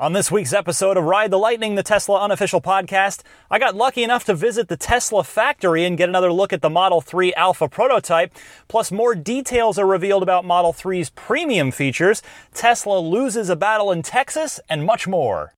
[0.00, 4.04] On this week's episode of Ride the Lightning, the Tesla unofficial podcast, I got lucky
[4.04, 7.68] enough to visit the Tesla factory and get another look at the Model 3 Alpha
[7.68, 8.32] prototype.
[8.68, 12.22] Plus, more details are revealed about Model 3's premium features.
[12.54, 15.52] Tesla loses a battle in Texas, and much more.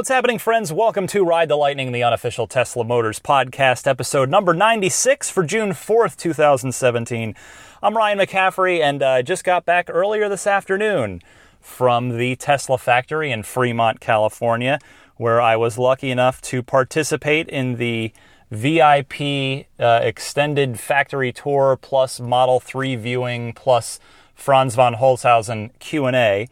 [0.00, 0.72] What's happening, friends?
[0.72, 5.72] Welcome to Ride the Lightning, the unofficial Tesla Motors podcast, episode number 96 for June
[5.72, 7.34] 4th, 2017.
[7.82, 11.20] I'm Ryan McCaffrey, and I uh, just got back earlier this afternoon
[11.60, 14.78] from the Tesla factory in Fremont, California,
[15.16, 18.10] where I was lucky enough to participate in the
[18.50, 24.00] VIP uh, extended factory tour plus Model 3 viewing plus
[24.34, 26.48] Franz von Holzhausen Q&A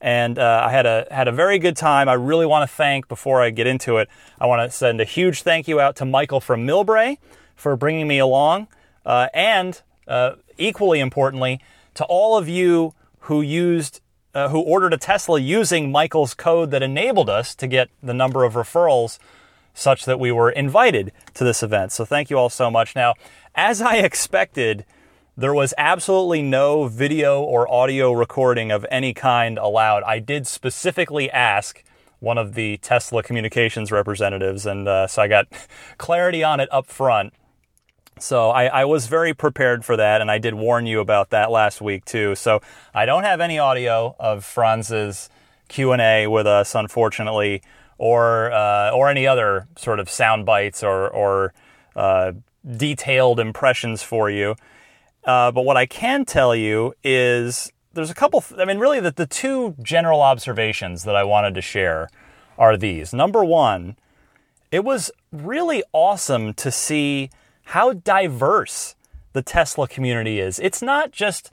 [0.00, 2.08] and uh, I had a had a very good time.
[2.08, 4.08] I really want to thank before I get into it.
[4.40, 7.18] I want to send a huge thank you out to Michael from Millbrae
[7.56, 8.68] for bringing me along,
[9.04, 11.60] uh, and uh, equally importantly,
[11.94, 14.00] to all of you who used
[14.34, 18.44] uh, who ordered a Tesla using Michael's code that enabled us to get the number
[18.44, 19.18] of referrals
[19.74, 21.92] such that we were invited to this event.
[21.92, 22.94] So thank you all so much.
[22.94, 23.14] Now,
[23.54, 24.84] as I expected
[25.38, 30.02] there was absolutely no video or audio recording of any kind allowed.
[30.02, 31.84] I did specifically ask
[32.18, 35.46] one of the Tesla communications representatives, and uh, so I got
[35.96, 37.34] clarity on it up front.
[38.18, 41.52] So I, I, was very prepared for that, and I did warn you about that
[41.52, 42.34] last week too.
[42.34, 42.60] So
[42.92, 45.30] I don't have any audio of Franz's
[45.68, 47.62] Q and A with us, unfortunately,
[47.96, 51.54] or uh, or any other sort of sound bites or or
[51.94, 52.32] uh,
[52.76, 54.56] detailed impressions for you.
[55.28, 59.10] Uh, but what I can tell you is there's a couple, I mean, really, the,
[59.10, 62.08] the two general observations that I wanted to share
[62.56, 63.12] are these.
[63.12, 63.96] Number one,
[64.72, 67.28] it was really awesome to see
[67.64, 68.96] how diverse
[69.34, 70.58] the Tesla community is.
[70.60, 71.50] It's not just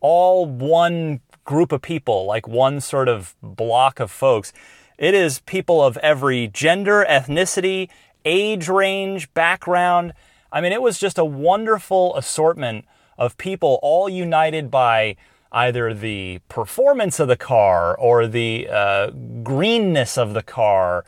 [0.00, 4.54] all one group of people, like one sort of block of folks.
[4.96, 7.90] It is people of every gender, ethnicity,
[8.24, 10.14] age range, background.
[10.50, 12.86] I mean, it was just a wonderful assortment
[13.18, 15.16] of people all united by
[15.52, 19.10] either the performance of the car or the uh,
[19.42, 21.04] greenness of the car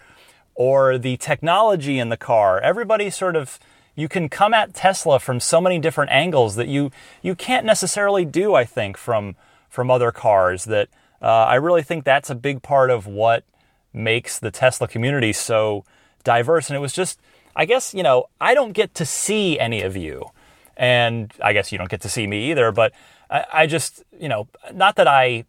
[0.54, 2.60] or the technology in the car.
[2.60, 3.58] Everybody sort of
[3.94, 6.90] you can come at Tesla from so many different angles that you
[7.22, 8.54] you can't necessarily do.
[8.54, 9.36] I think from
[9.68, 10.88] from other cars that
[11.22, 13.44] uh, I really think that's a big part of what
[13.92, 15.84] makes the Tesla community so
[16.24, 16.68] diverse.
[16.70, 17.20] And it was just
[17.54, 20.30] I guess you know I don't get to see any of you.
[20.80, 22.92] And I guess you don't get to see me either, but
[23.28, 25.44] I, I just, you know, not that I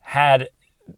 [0.00, 0.48] had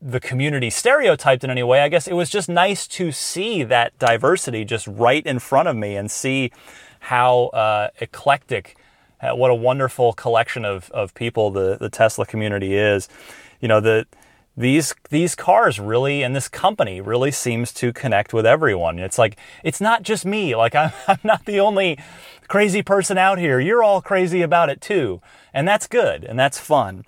[0.00, 1.80] the community stereotyped in any way.
[1.80, 5.74] I guess it was just nice to see that diversity just right in front of
[5.74, 6.52] me and see
[7.00, 8.76] how uh, eclectic,
[9.20, 13.08] uh, what a wonderful collection of, of people the, the Tesla community is.
[13.60, 14.06] You know, the,
[14.56, 18.98] these these cars really and this company really seems to connect with everyone.
[19.00, 20.54] It's like it's not just me.
[20.54, 21.98] Like I'm, I'm not the only
[22.48, 23.60] crazy person out here.
[23.60, 25.20] You're all crazy about it too.
[25.52, 27.04] And that's good and that's fun.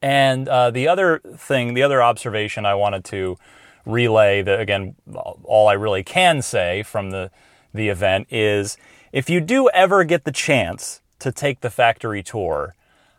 [0.00, 3.38] And uh, the other thing, the other observation I wanted to
[3.84, 4.96] relay, that again,
[5.44, 7.30] all I really can say from the,
[7.72, 8.76] the event is
[9.12, 12.74] if you do ever get the chance to take the factory tour,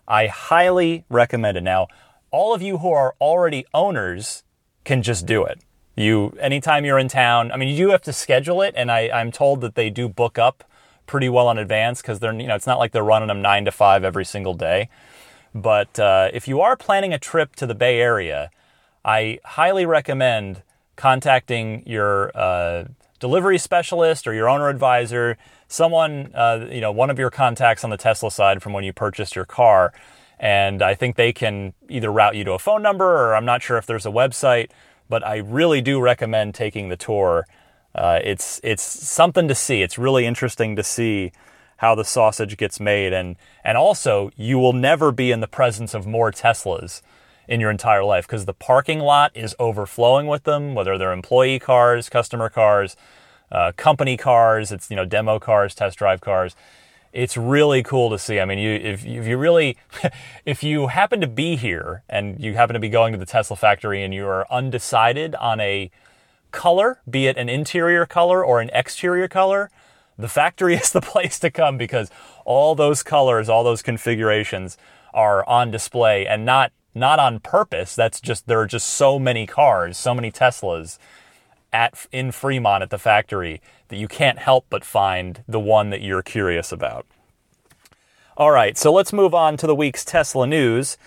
[0.07, 1.61] I highly recommend it.
[1.61, 1.87] Now,
[2.31, 4.43] all of you who are already owners
[4.83, 5.59] can just do it.
[5.95, 9.09] You, anytime you're in town, I mean, you do have to schedule it, and I,
[9.13, 10.63] I'm told that they do book up
[11.05, 13.65] pretty well in advance because they're you know it's not like they're running them nine
[13.65, 14.89] to five every single day.
[15.55, 18.49] But uh, if you are planning a trip to the Bay Area,
[19.05, 20.63] I highly recommend
[20.95, 22.85] contacting your uh,
[23.19, 25.37] delivery specialist or your owner advisor,
[25.67, 28.93] someone uh, you know one of your contacts on the Tesla side from when you
[28.93, 29.93] purchased your car.
[30.39, 33.61] And I think they can either route you to a phone number or I'm not
[33.61, 34.71] sure if there's a website,
[35.07, 37.45] but I really do recommend taking the tour
[37.95, 39.81] uh, it's it's something to see.
[39.81, 41.31] It's really interesting to see
[41.77, 45.93] how the sausage gets made, and and also you will never be in the presence
[45.93, 47.01] of more Teslas
[47.47, 51.59] in your entire life because the parking lot is overflowing with them, whether they're employee
[51.59, 52.95] cars, customer cars,
[53.51, 56.55] uh, company cars, it's you know demo cars, test drive cars.
[57.11, 58.39] It's really cool to see.
[58.39, 59.77] I mean, you if, if you really
[60.45, 63.55] if you happen to be here and you happen to be going to the Tesla
[63.55, 65.91] factory and you are undecided on a
[66.53, 69.69] color, be it an interior color or an exterior color,
[70.17, 72.09] the factory is the place to come because
[72.45, 74.77] all those colors, all those configurations
[75.13, 77.95] are on display and not not on purpose.
[77.95, 80.97] That's just there are just so many cars, so many Teslas
[81.73, 86.01] at in Fremont at the factory that you can't help but find the one that
[86.01, 87.05] you're curious about.
[88.37, 90.97] All right, so let's move on to the week's Tesla news.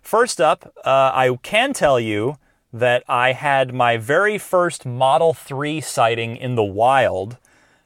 [0.00, 2.36] First up, uh, I can tell you
[2.72, 7.36] that I had my very first Model 3 sighting in the wild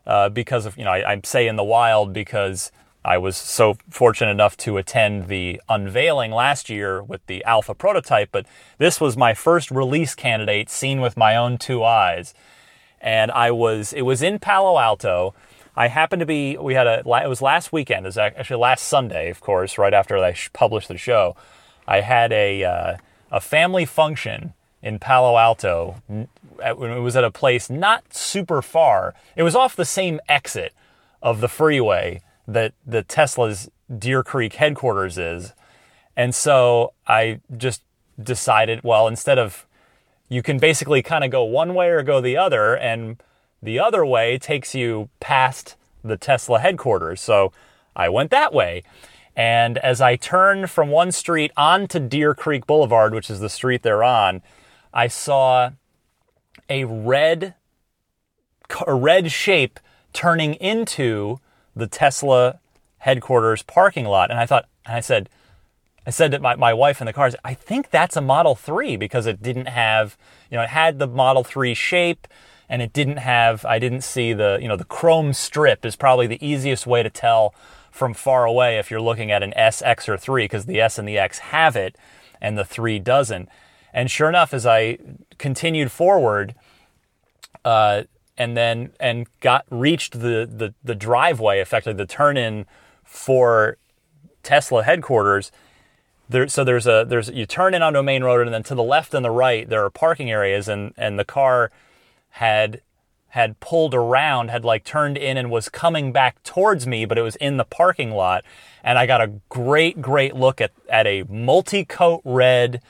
[0.06, 2.70] uh, because of, you know, I, I say in the wild because
[3.04, 8.30] I was so fortunate enough to attend the unveiling last year with the Alpha prototype,
[8.32, 8.46] but
[8.78, 12.34] this was my first release candidate seen with my own two eyes.
[13.00, 15.34] And I was, it was in Palo Alto.
[15.76, 18.84] I happened to be, we had a, it was last weekend, it was actually last
[18.84, 21.36] Sunday, of course, right after I published the show.
[21.86, 22.96] I had a, uh,
[23.30, 24.54] a family function
[24.84, 25.96] in Palo Alto.
[26.62, 29.14] It was at a place not super far.
[29.34, 30.74] It was off the same exit
[31.22, 35.54] of the freeway that the Tesla's Deer Creek headquarters is.
[36.16, 37.82] And so I just
[38.22, 39.66] decided, well, instead of
[40.28, 43.22] you can basically kind of go one way or go the other, and
[43.62, 47.22] the other way takes you past the Tesla headquarters.
[47.22, 47.52] So
[47.96, 48.82] I went that way.
[49.34, 53.82] And as I turned from one street onto Deer Creek Boulevard, which is the street
[53.82, 54.42] they're on,
[54.94, 55.72] I saw
[56.70, 57.54] a red
[58.86, 59.78] a red shape
[60.12, 61.38] turning into
[61.76, 62.60] the Tesla
[62.98, 64.30] headquarters parking lot.
[64.30, 65.28] And I thought, and I said,
[66.06, 68.96] I said to my, my wife in the car, I think that's a Model 3
[68.96, 70.16] because it didn't have,
[70.50, 72.26] you know, it had the Model 3 shape
[72.68, 76.26] and it didn't have, I didn't see the, you know, the chrome strip is probably
[76.26, 77.54] the easiest way to tell
[77.90, 80.98] from far away if you're looking at an S, X, or 3 because the S
[80.98, 81.96] and the X have it
[82.40, 83.48] and the 3 doesn't.
[83.94, 84.98] And sure enough, as I
[85.38, 86.54] continued forward,
[87.64, 88.02] uh,
[88.36, 92.66] and then and got reached the the, the driveway, effectively the turn in
[93.04, 93.78] for
[94.42, 95.52] Tesla headquarters.
[96.28, 98.74] There, so there's a there's you turn in onto a main road, and then to
[98.74, 101.70] the left and the right there are parking areas, and and the car
[102.30, 102.80] had
[103.28, 107.22] had pulled around, had like turned in and was coming back towards me, but it
[107.22, 108.44] was in the parking lot.
[108.84, 112.80] And I got a great, great look at, at a multi coat red,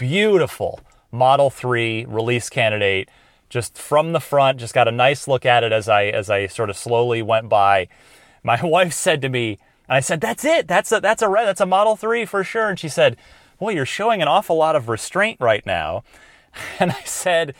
[0.00, 0.80] beautiful
[1.12, 3.10] Model 3 release candidate
[3.50, 6.46] just from the front, just got a nice look at it as I as I
[6.46, 7.88] sort of slowly went by.
[8.42, 9.58] My wife said to me,
[9.88, 10.66] and I said, "That's it.
[10.66, 11.44] That's a that's a red.
[11.44, 13.18] That's a Model 3 for sure." And she said,
[13.58, 16.02] "Boy, you're showing an awful lot of restraint right now."
[16.80, 17.54] And I said,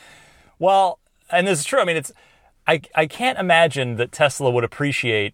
[0.59, 0.99] "Well,
[1.31, 1.79] and this is true.
[1.79, 2.11] I mean, it's
[2.65, 5.33] I I can't imagine that Tesla would appreciate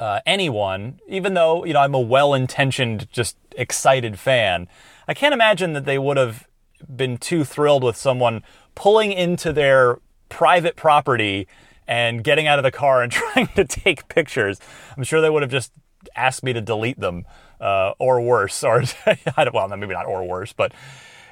[0.00, 4.68] uh, anyone, even though you know I'm a well-intentioned, just excited fan.
[5.08, 6.46] I can't imagine that they would have
[6.94, 8.42] been too thrilled with someone
[8.74, 11.48] pulling into their private property
[11.86, 14.60] and getting out of the car and trying to take pictures.
[14.96, 15.72] I'm sure they would have just
[16.14, 17.24] asked me to delete them,
[17.60, 20.72] uh, or worse, or I don't, well, maybe not or worse, but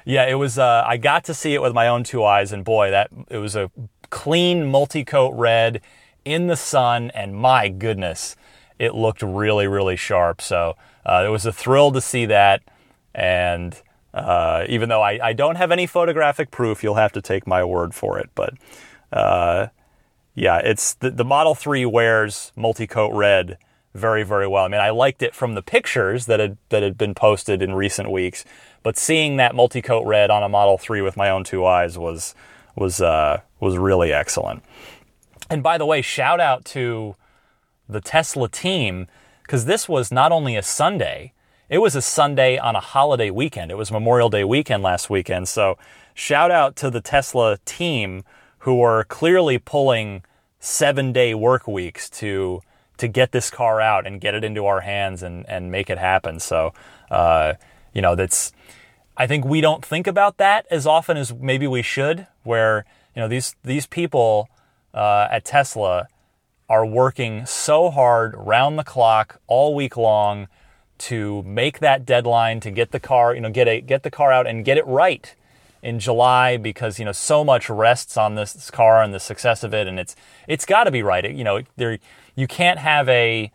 [0.05, 0.57] yeah, it was.
[0.57, 3.39] Uh, I got to see it with my own two eyes, and boy, that it
[3.39, 3.69] was a
[4.09, 5.81] clean multi-coat red
[6.23, 8.37] in the sun, and my goodness,
[8.79, 10.41] it looked really, really sharp.
[10.41, 12.63] So uh, it was a thrill to see that,
[13.17, 13.81] and
[14.13, 17.63] uh, even though I, I, don't have any photographic proof, you'll have to take my
[17.63, 18.29] word for it.
[18.35, 18.53] But
[19.11, 19.67] uh,
[20.35, 23.57] yeah, it's the, the Model 3 wears multi-coat red
[23.93, 24.63] very, very well.
[24.63, 27.73] I mean, I liked it from the pictures that had that had been posted in
[27.73, 28.45] recent weeks,
[28.83, 32.35] but seeing that multi-coat red on a Model 3 with my own two eyes was
[32.75, 34.63] was uh, was really excellent.
[35.49, 37.15] And by the way, shout out to
[37.89, 39.07] the Tesla team
[39.41, 41.33] because this was not only a Sunday,
[41.69, 43.71] it was a Sunday on a holiday weekend.
[43.71, 45.47] It was Memorial Day weekend last weekend.
[45.47, 45.77] So
[46.13, 48.23] shout out to the Tesla team
[48.59, 50.23] who are clearly pulling
[50.59, 52.61] seven day work weeks to
[52.97, 55.97] to get this car out and get it into our hands and, and make it
[55.97, 56.39] happen.
[56.39, 56.73] So,
[57.11, 57.53] uh,
[57.93, 58.51] you know, that's,
[59.15, 63.21] I think we don't think about that as often as maybe we should, where, you
[63.21, 64.49] know, these, these people
[64.95, 66.07] uh, at Tesla
[66.67, 70.47] are working so hard round the clock all week long
[70.99, 74.31] to make that deadline to get the car, you know, get a get the car
[74.31, 75.35] out and get it right
[75.81, 79.73] in July because you know so much rests on this car and the success of
[79.73, 80.15] it, and it's
[80.47, 81.25] it's got to be right.
[81.25, 81.99] It, you know, there
[82.35, 83.51] you can't have a,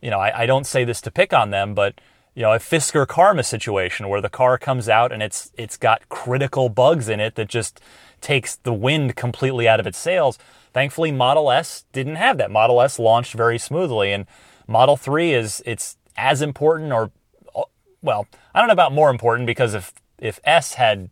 [0.00, 2.00] you know, I, I don't say this to pick on them, but
[2.34, 6.08] you know, a Fisker Karma situation where the car comes out and it's it's got
[6.08, 7.80] critical bugs in it that just
[8.20, 10.38] takes the wind completely out of its sails.
[10.72, 12.50] Thankfully, Model S didn't have that.
[12.50, 14.26] Model S launched very smoothly, and
[14.66, 17.10] Model 3 is it's as important or
[17.54, 17.62] uh,
[18.02, 21.10] well, I don't know about more important because if if S had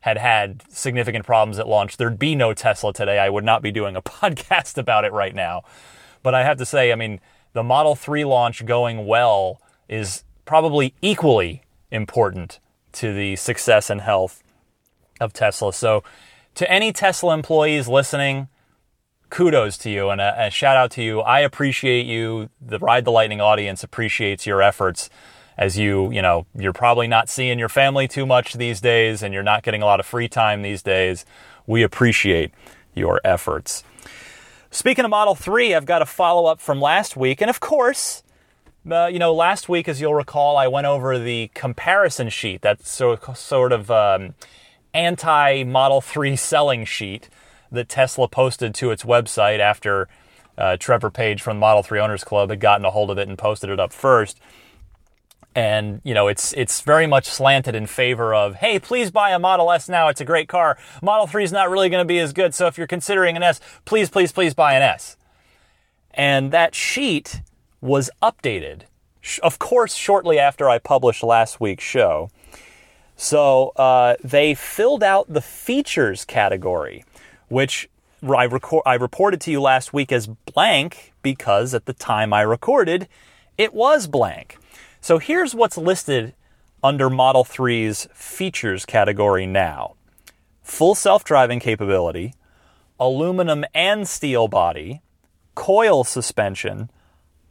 [0.00, 3.18] had had significant problems at launch, there'd be no Tesla today.
[3.18, 5.62] I would not be doing a podcast about it right now.
[6.22, 7.20] But I have to say, I mean,
[7.52, 12.58] the Model 3 launch going well is probably equally important
[12.92, 14.42] to the success and health
[15.20, 15.72] of Tesla.
[15.72, 16.02] So,
[16.56, 18.48] to any Tesla employees listening,
[19.32, 21.20] kudos to you and a, a, shout out to you.
[21.20, 22.50] I appreciate you.
[22.60, 25.08] The Ride the Lightning audience appreciates your efforts
[25.56, 29.32] as you, you know, you're probably not seeing your family too much these days and
[29.32, 31.24] you're not getting a lot of free time these days.
[31.66, 32.52] We appreciate
[32.94, 33.84] your efforts.
[34.70, 37.40] Speaking of Model 3, I've got a follow up from last week.
[37.40, 38.22] And of course,
[38.90, 42.84] uh, you know, last week, as you'll recall, I went over the comparison sheet, that
[42.84, 44.34] so, sort of um,
[44.92, 47.30] anti Model 3 selling sheet
[47.72, 50.08] that Tesla posted to its website after
[50.56, 53.28] uh, Trevor Page from the Model 3 Owners Club had gotten a hold of it
[53.28, 54.38] and posted it up first.
[55.54, 59.38] And you know it's it's very much slanted in favor of hey please buy a
[59.38, 60.08] Model S now.
[60.08, 60.78] It's a great car.
[61.02, 62.54] Model 3 is not really going to be as good.
[62.54, 65.18] So if you're considering an S please please please buy an S.
[66.14, 67.42] And that sheet
[67.82, 68.82] was updated
[69.42, 72.30] of course shortly after I published last week's show.
[73.14, 77.04] So uh, they filled out the features category
[77.52, 77.86] which
[78.22, 82.40] I, record, I reported to you last week as blank because at the time I
[82.40, 83.08] recorded,
[83.58, 84.56] it was blank.
[85.02, 86.34] So here's what's listed
[86.82, 89.94] under Model 3's features category now
[90.62, 92.32] full self driving capability,
[92.98, 95.02] aluminum and steel body,
[95.54, 96.90] coil suspension,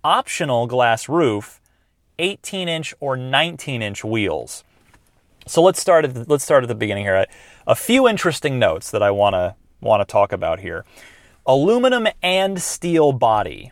[0.03, 1.61] optional glass roof,
[2.17, 4.63] 18 inch or 19 inch wheels.
[5.45, 7.27] So let's start at the, let's start at the beginning here.
[7.67, 10.85] A few interesting notes that I want to want to talk about here.
[11.45, 13.71] Aluminum and steel body.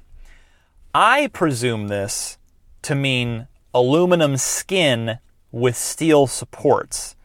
[0.93, 2.37] I presume this
[2.81, 5.19] to mean aluminum skin
[5.51, 7.15] with steel supports.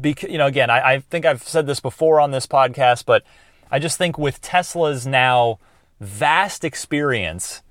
[0.00, 3.24] Because, you know, again, I, I think I've said this before on this podcast, but
[3.70, 5.58] I just think with Tesla's now
[6.00, 7.62] vast experience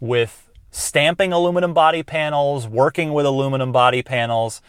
[0.00, 4.62] with stamping aluminum body panels, working with aluminum body panels,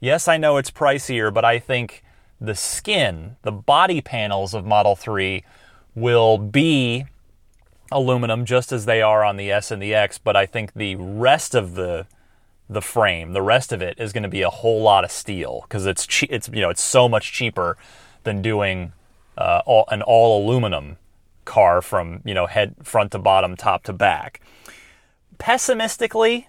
[0.00, 2.03] yes, I know it's pricier, but I think
[2.46, 5.44] the skin, the body panels of Model 3
[5.94, 7.06] will be
[7.90, 10.96] aluminum just as they are on the S and the X, but I think the
[10.96, 12.06] rest of the
[12.68, 15.60] the frame, the rest of it is going to be a whole lot of steel
[15.62, 17.76] because it's che- it's you know it's so much cheaper
[18.22, 18.92] than doing
[19.36, 20.96] uh, all, an all aluminum
[21.44, 24.40] car from you know head front to bottom, top to back.
[25.38, 26.48] Pessimistically,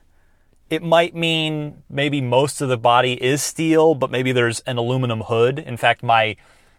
[0.69, 5.21] it might mean maybe most of the body is steel, but maybe there's an aluminum
[5.21, 5.59] hood.
[5.59, 6.35] In fact, my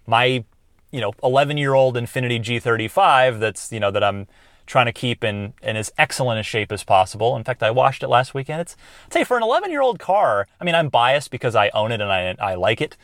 [0.07, 0.45] my
[0.91, 4.27] you know 11 year old Infiniti G35 that's you know that I'm
[4.67, 7.37] trying to keep in, in as excellent a shape as possible.
[7.37, 8.61] In fact, I washed it last weekend.
[8.63, 8.77] It's
[9.07, 10.49] I'd say for an 11 year old car.
[10.61, 12.97] I mean, I'm biased because I own it and I I like it.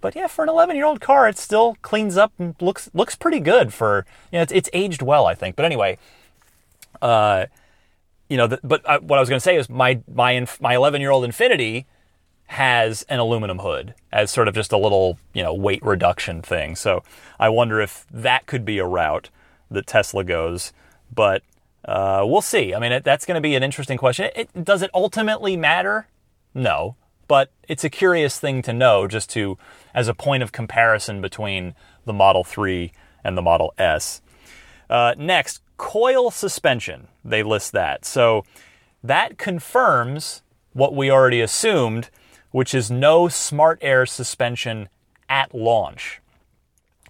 [0.00, 3.16] But yeah, for an 11 year old car, it still cleans up and looks looks
[3.16, 5.56] pretty good for you know it's, it's aged well, I think.
[5.56, 5.98] But anyway,
[7.02, 7.46] uh,
[8.28, 10.74] you know, the, but I, what I was going to say is my my my
[10.74, 11.86] 11 year old Infiniti
[12.46, 16.76] has an aluminum hood as sort of just a little you know weight reduction thing.
[16.76, 17.02] So
[17.38, 19.30] I wonder if that could be a route
[19.70, 20.72] that Tesla goes,
[21.14, 21.42] but
[21.84, 22.74] uh, we'll see.
[22.74, 24.30] I mean, it, that's going to be an interesting question.
[24.34, 26.08] It, does it ultimately matter?
[26.54, 26.96] No,
[27.28, 29.58] but it's a curious thing to know just to
[29.94, 32.92] as a point of comparison between the Model 3
[33.22, 34.22] and the Model S.
[34.88, 37.08] Uh, next, coil suspension.
[37.28, 38.04] They list that.
[38.04, 38.44] So
[39.02, 40.42] that confirms
[40.72, 42.10] what we already assumed,
[42.50, 44.88] which is no smart air suspension
[45.28, 46.20] at launch.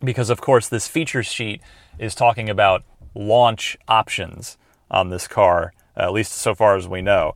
[0.02, 1.60] Because, of course, this feature sheet
[1.98, 2.84] is talking about
[3.14, 4.56] launch options
[4.90, 7.34] on this car, at least so far as we know.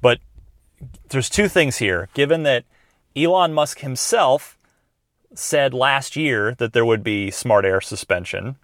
[0.00, 0.20] But
[1.08, 2.08] there's two things here.
[2.14, 2.64] Given that
[3.16, 4.56] Elon Musk himself
[5.34, 8.56] said last year that there would be smart air suspension,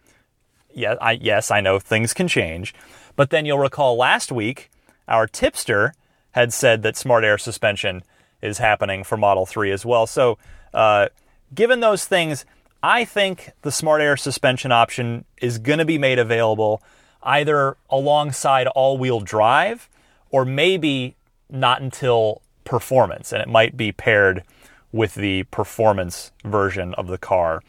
[0.74, 2.74] yeah, I, yes, I know things can change.
[3.16, 4.70] But then you'll recall last week,
[5.08, 5.94] our tipster
[6.32, 8.02] had said that smart air suspension
[8.40, 10.06] is happening for Model 3 as well.
[10.06, 10.38] So,
[10.74, 11.08] uh,
[11.54, 12.44] given those things,
[12.82, 16.82] I think the smart air suspension option is going to be made available
[17.22, 19.88] either alongside all wheel drive
[20.30, 21.14] or maybe
[21.48, 23.32] not until performance.
[23.32, 24.42] And it might be paired
[24.90, 27.62] with the performance version of the car.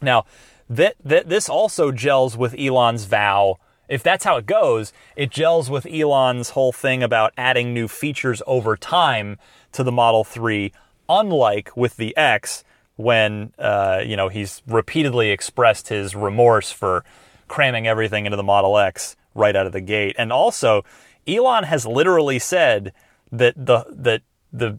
[0.00, 0.24] Now,
[0.70, 3.58] that, that this also gels with Elon's vow.
[3.88, 8.42] If that's how it goes, it gels with Elon's whole thing about adding new features
[8.46, 9.38] over time
[9.72, 10.72] to the Model 3,
[11.08, 12.64] unlike with the X,
[12.96, 17.04] when uh, you know he's repeatedly expressed his remorse for
[17.46, 20.16] cramming everything into the Model X right out of the gate.
[20.18, 20.84] And also,
[21.26, 22.92] Elon has literally said
[23.32, 24.78] that the that the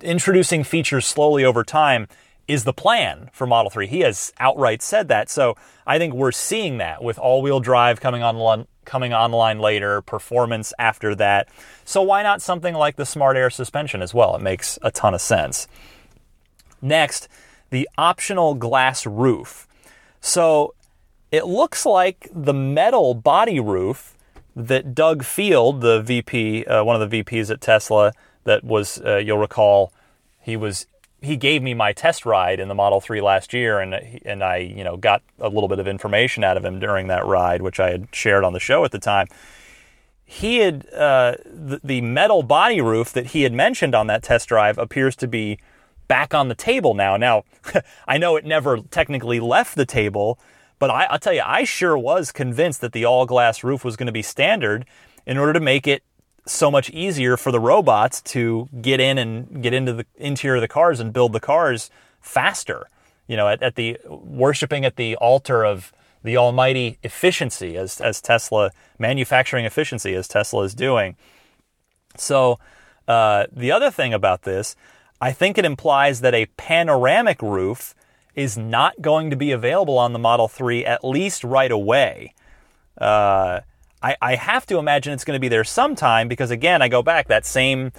[0.00, 2.08] introducing features slowly over time
[2.48, 3.86] is the plan for Model 3.
[3.86, 5.30] He has outright said that.
[5.30, 10.72] So I think we're seeing that with all-wheel drive coming on coming online later, performance
[10.78, 11.48] after that.
[11.84, 14.34] So why not something like the Smart Air suspension as well?
[14.34, 15.68] It makes a ton of sense.
[16.80, 17.28] Next,
[17.70, 19.68] the optional glass roof.
[20.20, 20.74] So
[21.30, 24.16] it looks like the metal body roof
[24.54, 28.12] that Doug Field, the VP, uh, one of the VPs at Tesla,
[28.44, 29.92] that was, uh, you'll recall,
[30.40, 30.86] he was
[31.22, 34.56] he gave me my test ride in the Model 3 last year, and and I
[34.58, 37.80] you know got a little bit of information out of him during that ride, which
[37.80, 39.28] I had shared on the show at the time.
[40.24, 44.48] He had uh, the, the metal body roof that he had mentioned on that test
[44.48, 45.58] drive appears to be
[46.08, 47.16] back on the table now.
[47.16, 47.44] Now,
[48.08, 50.38] I know it never technically left the table,
[50.78, 53.96] but I, I'll tell you, I sure was convinced that the all glass roof was
[53.96, 54.86] going to be standard
[55.26, 56.02] in order to make it
[56.46, 60.62] so much easier for the robots to get in and get into the interior of
[60.62, 62.88] the cars and build the cars faster.
[63.26, 65.92] You know, at, at the worshiping at the altar of
[66.24, 71.16] the almighty efficiency as, as Tesla, manufacturing efficiency as Tesla is doing.
[72.16, 72.58] So,
[73.08, 74.76] uh, the other thing about this,
[75.20, 77.94] I think it implies that a panoramic roof
[78.34, 82.34] is not going to be available on the Model 3 at least right away.
[82.98, 83.60] Uh,
[84.02, 87.02] I, I have to imagine it's going to be there sometime because, again, I go
[87.02, 87.92] back that same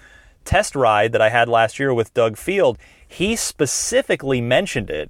[0.45, 5.09] test ride that I had last year with Doug Field, he specifically mentioned it.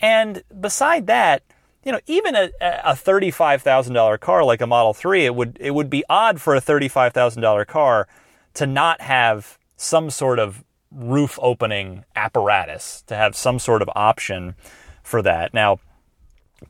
[0.00, 1.42] And beside that,
[1.84, 5.56] you know, even a, a thirty-five thousand dollar car like a Model Three, it would
[5.60, 8.06] it would be odd for a thirty-five thousand dollar car
[8.54, 14.54] to not have some sort of roof opening apparatus, to have some sort of option
[15.02, 15.54] for that.
[15.54, 15.80] Now,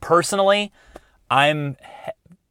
[0.00, 0.72] personally,
[1.30, 1.76] I'm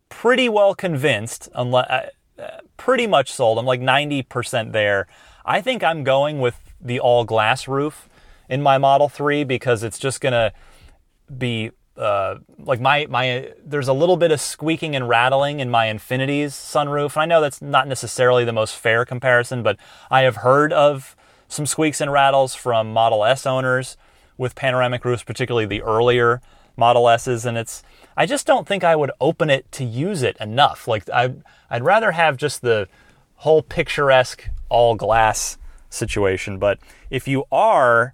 [0.09, 2.09] pretty well convinced, unless, uh,
[2.41, 3.57] uh, pretty much sold.
[3.57, 5.07] I'm like 90% there.
[5.45, 8.09] I think I'm going with the all glass roof
[8.47, 10.53] in my Model 3 because it's just going to
[11.37, 15.87] be uh, like my my there's a little bit of squeaking and rattling in my
[15.87, 17.15] Infiniti's sunroof.
[17.15, 19.77] And I know that's not necessarily the most fair comparison, but
[20.09, 21.15] I have heard of
[21.49, 23.97] some squeaks and rattles from Model S owners
[24.37, 26.41] with panoramic roofs, particularly the earlier
[26.77, 27.83] Model S's, and it's
[28.19, 30.89] I just don't think I would open it to use it enough.
[30.89, 31.35] Like I,
[31.69, 32.89] I'd rather have just the
[33.35, 35.57] whole picturesque all glass
[35.89, 36.59] situation.
[36.59, 36.79] But
[37.09, 38.13] if you are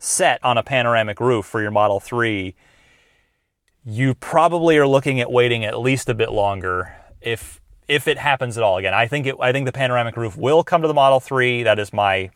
[0.00, 2.56] set on a panoramic roof for your Model 3,
[3.84, 8.58] you probably are looking at waiting at least a bit longer if if it happens
[8.58, 8.78] at all.
[8.78, 11.62] Again, I think it I think the panoramic roof will come to the Model 3.
[11.62, 12.30] That is my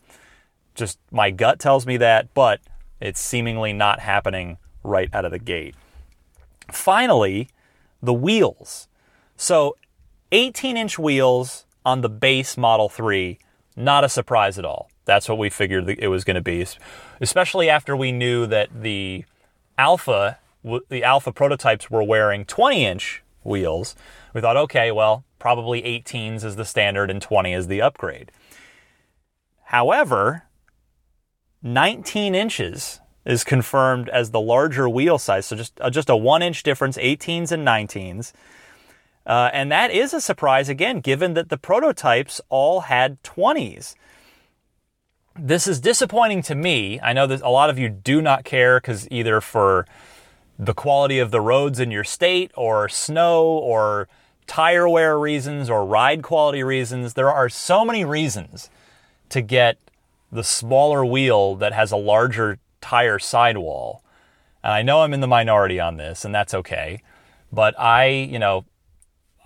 [0.76, 2.60] just my gut tells me that, but
[3.00, 5.74] it's seemingly not happening right out of the gate.
[6.72, 7.48] Finally,
[8.02, 8.88] the wheels.
[9.36, 9.76] So
[10.32, 13.38] 18 inch wheels on the base Model 3,
[13.76, 14.90] not a surprise at all.
[15.04, 16.64] That's what we figured it was going to be,
[17.20, 19.24] especially after we knew that the
[19.76, 20.38] Alpha,
[20.88, 23.96] the Alpha prototypes were wearing 20 inch wheels.
[24.34, 28.30] We thought, okay, well, probably 18s is the standard and 20 is the upgrade.
[29.64, 30.44] However,
[31.62, 35.46] 19 inches is confirmed as the larger wheel size.
[35.46, 38.32] So just uh, just a one inch difference, 18s and 19s.
[39.26, 43.94] Uh, and that is a surprise again, given that the prototypes all had 20s.
[45.38, 46.98] This is disappointing to me.
[47.00, 49.86] I know that a lot of you do not care because either for
[50.58, 54.08] the quality of the roads in your state or snow or
[54.46, 57.14] tire wear reasons or ride quality reasons.
[57.14, 58.68] There are so many reasons
[59.28, 59.78] to get
[60.32, 64.02] the smaller wheel that has a larger tire sidewall.
[64.62, 67.02] And I know I'm in the minority on this, and that's okay.
[67.52, 68.64] But I, you know,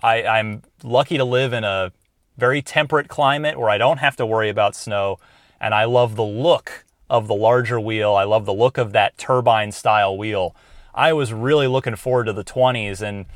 [0.02, 1.92] I, I'm lucky to live in a
[2.36, 5.18] very temperate climate where I don't have to worry about snow.
[5.60, 8.14] And I love the look of the larger wheel.
[8.14, 10.54] I love the look of that turbine style wheel.
[10.94, 13.26] I was really looking forward to the 20s and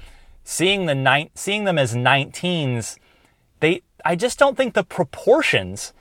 [0.45, 2.97] seeing the ni- seeing them as 19s.
[3.61, 5.93] They I just don't think the proportions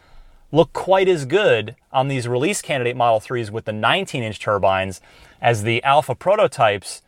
[0.52, 5.02] look quite as good on these release candidate Model 3s with the 19 inch turbines
[5.42, 7.02] as the Alpha prototypes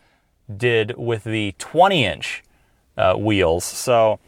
[0.55, 2.43] did with the 20 inch
[2.97, 3.63] uh, wheels.
[3.63, 4.19] So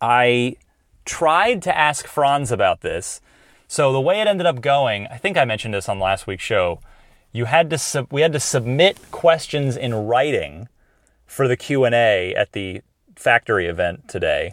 [0.00, 0.56] I
[1.04, 3.20] tried to ask Franz about this.
[3.66, 6.44] So the way it ended up going, I think I mentioned this on last week's
[6.44, 6.80] show.
[7.32, 10.68] You had to we had to submit questions in writing
[11.26, 12.82] for the Q&A at the
[13.16, 14.52] factory event today.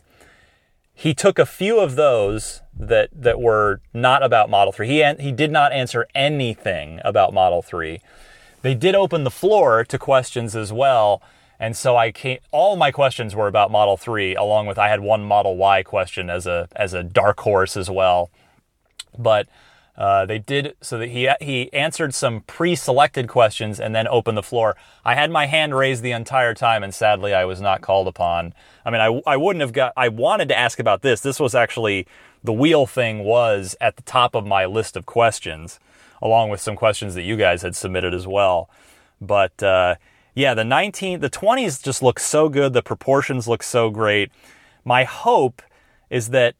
[0.99, 4.85] He took a few of those that that were not about Model 3.
[4.85, 8.01] He he did not answer anything about Model 3.
[8.63, 11.21] They did open the floor to questions as well,
[11.57, 14.99] and so I came, all my questions were about Model 3 along with I had
[14.99, 18.29] one Model Y question as a as a dark horse as well.
[19.17, 19.47] But
[19.99, 24.43] Uh, they did so that he he answered some pre-selected questions and then opened the
[24.43, 24.77] floor.
[25.03, 28.53] I had my hand raised the entire time, and sadly, I was not called upon.
[28.85, 29.91] I mean, I I wouldn't have got.
[29.97, 31.19] I wanted to ask about this.
[31.19, 32.07] This was actually
[32.41, 35.81] the wheel thing was at the top of my list of questions,
[36.21, 38.69] along with some questions that you guys had submitted as well.
[39.19, 39.95] But uh,
[40.33, 42.71] yeah, the 19, the 20s just look so good.
[42.71, 44.31] The proportions look so great.
[44.85, 45.61] My hope
[46.09, 46.55] is that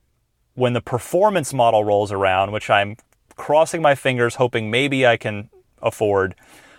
[0.56, 2.98] when the performance model rolls around, which I'm
[3.40, 5.50] crossing my fingers, hoping maybe I can
[5.82, 6.36] afford.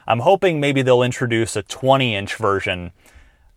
[0.06, 2.92] I'm hoping maybe they'll introduce a 20 inch version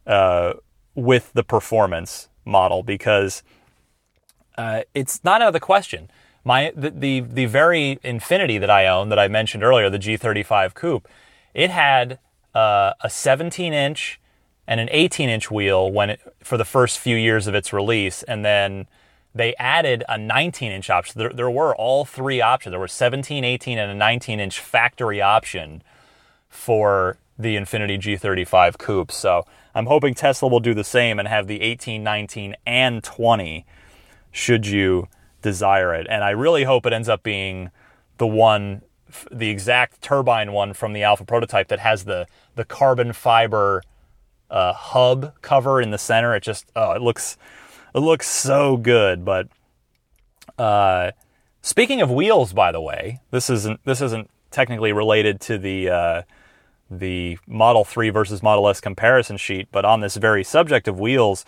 [0.08, 0.54] uh,
[0.96, 3.44] with the performance model because
[4.58, 6.10] uh, it's not out of the question.
[6.46, 10.74] My the, the, the very Infiniti that I own that I mentioned earlier, the G35
[10.74, 11.08] Coupe,
[11.54, 12.20] it had
[12.56, 14.20] uh, a 17 inch
[14.66, 18.24] and an 18 inch wheel when it, for the first few years of its release,
[18.24, 18.88] and then
[19.36, 21.20] they added a 19 inch option.
[21.20, 22.72] There, there were all three options.
[22.72, 25.82] There were 17, 18, and a 19 inch factory option
[26.50, 29.12] for the Infiniti G35 Coupe.
[29.12, 33.66] So I'm hoping Tesla will do the same and have the 18, 19, and 20
[34.32, 35.08] should you
[35.42, 36.06] desire it.
[36.10, 37.72] And I really hope it ends up being
[38.18, 38.84] the one,
[39.32, 43.82] the exact turbine one from the Alpha prototype that has the, the carbon fiber
[44.52, 46.36] uh, hub cover in the center.
[46.36, 47.38] It just, oh, it looks
[47.94, 49.26] it looks so good.
[49.26, 49.48] But
[50.58, 51.12] uh,
[51.62, 56.22] speaking of wheels, by the way, this isn't this isn't technically related to the uh,
[56.90, 61.46] the Model 3 versus Model S comparison sheet, but on this very subject of wheels,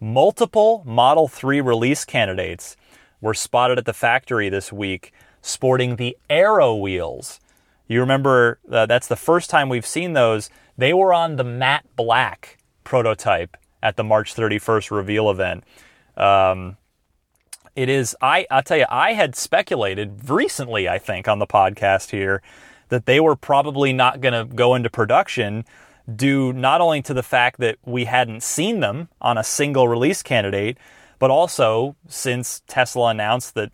[0.00, 2.76] multiple Model 3 release candidates
[3.20, 7.40] were spotted at the factory this week sporting the Aero wheels.
[7.86, 10.50] You remember uh, that's the first time we've seen those.
[10.76, 15.64] They were on the matte black prototype at the March 31st reveal event.
[16.16, 16.76] Um,
[17.76, 22.10] it is, I, I'll tell you, I had speculated recently, I think, on the podcast
[22.10, 22.42] here
[22.88, 25.64] that they were probably not going to go into production
[26.14, 30.22] due not only to the fact that we hadn't seen them on a single release
[30.22, 30.76] candidate,
[31.18, 33.70] but also since Tesla announced that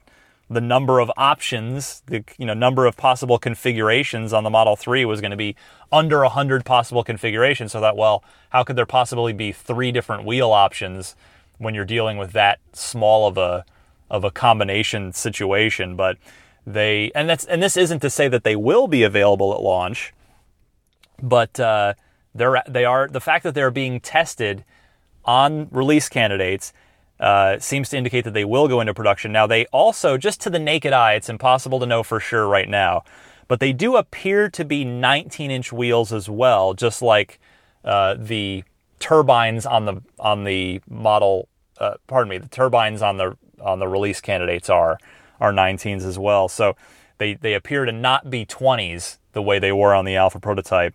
[0.49, 5.05] the number of options, the you know number of possible configurations on the Model 3
[5.05, 5.57] was going to be
[5.91, 7.73] under 100 possible configurations.
[7.73, 11.17] So that well, how could there possibly be three different wheel options
[11.59, 13.65] when you're dealing with that small of a
[14.09, 15.97] of a combination situation?
[15.97, 16.17] But
[16.65, 20.15] they and that's and this isn't to say that they will be available at launch,
[21.21, 21.95] but uh,
[22.35, 24.65] they're they are the fact that they're being tested
[25.25, 26.73] on release candidates
[27.19, 29.33] uh, seems to indicate that they will go into production.
[29.33, 32.69] Now, they also, just to the naked eye, it's impossible to know for sure right
[32.69, 33.05] now,
[33.49, 37.41] but they do appear to be 19 inch wheels as well, just like
[37.85, 38.65] uh, the
[38.99, 41.49] turbines on the on the model.
[41.79, 44.99] Uh, pardon me, the turbines on the on the release candidates are
[45.41, 46.49] are 19s as well.
[46.49, 46.77] So
[47.19, 50.95] they they appear to not be 20s the way they were on the Alpha prototype.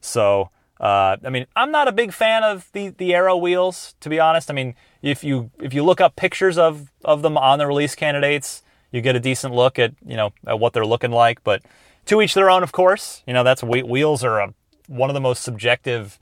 [0.00, 4.08] So uh, I mean, I'm not a big fan of the the Aero wheels, to
[4.08, 4.50] be honest.
[4.50, 7.94] I mean, if you if you look up pictures of of them on the release
[7.94, 8.62] candidates,
[8.92, 11.42] you get a decent look at you know at what they're looking like.
[11.42, 11.62] But
[12.06, 13.22] to each their own, of course.
[13.26, 14.54] You know, that's wheels are a,
[14.86, 16.18] one of the most subjective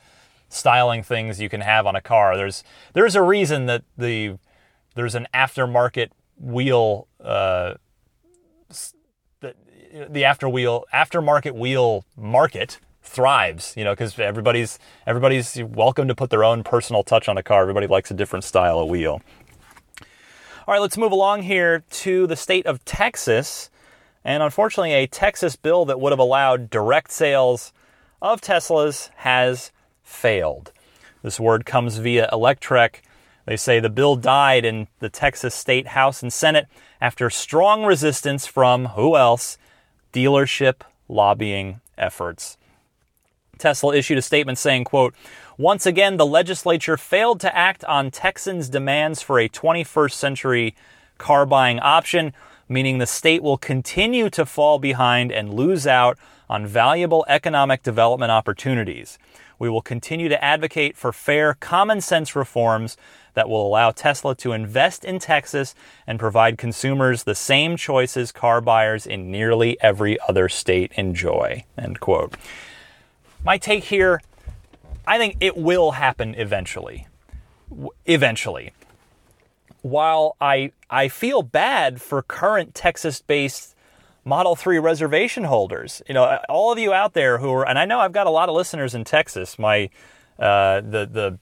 [0.48, 2.36] styling things you can have on a car.
[2.36, 2.64] There's
[2.94, 4.38] there's a reason that the
[4.94, 7.74] there's an aftermarket wheel uh,
[9.40, 9.54] the,
[10.08, 16.30] the after wheel aftermarket wheel market thrives, you know, because everybody's everybody's welcome to put
[16.30, 17.62] their own personal touch on a car.
[17.62, 19.22] Everybody likes a different style of wheel.
[20.66, 23.70] All right, let's move along here to the state of Texas.
[24.24, 27.72] And unfortunately, a Texas bill that would have allowed direct sales
[28.20, 29.70] of Teslas has
[30.02, 30.72] failed.
[31.22, 32.96] This word comes via Electrek.
[33.46, 36.66] They say the bill died in the Texas State House and Senate
[37.00, 39.58] after strong resistance from who else?
[40.12, 42.58] Dealership lobbying efforts.
[43.58, 45.14] Tesla issued a statement saying, quote,
[45.58, 50.74] once again, the legislature failed to act on Texans' demands for a 21st century
[51.16, 52.34] car buying option,
[52.68, 58.30] meaning the state will continue to fall behind and lose out on valuable economic development
[58.30, 59.18] opportunities.
[59.58, 62.98] We will continue to advocate for fair, common sense reforms
[63.32, 65.74] that will allow Tesla to invest in Texas
[66.06, 71.64] and provide consumers the same choices car buyers in nearly every other state enjoy.
[71.78, 72.34] End quote
[73.46, 74.20] my take here,
[75.06, 77.06] I think it will happen eventually.
[78.04, 78.72] Eventually.
[79.82, 83.74] While I I feel bad for current Texas-based
[84.24, 87.84] Model 3 reservation holders, you know, all of you out there who are, and I
[87.84, 89.58] know I've got a lot of listeners in Texas.
[89.60, 89.90] My
[90.40, 91.38] uh, the the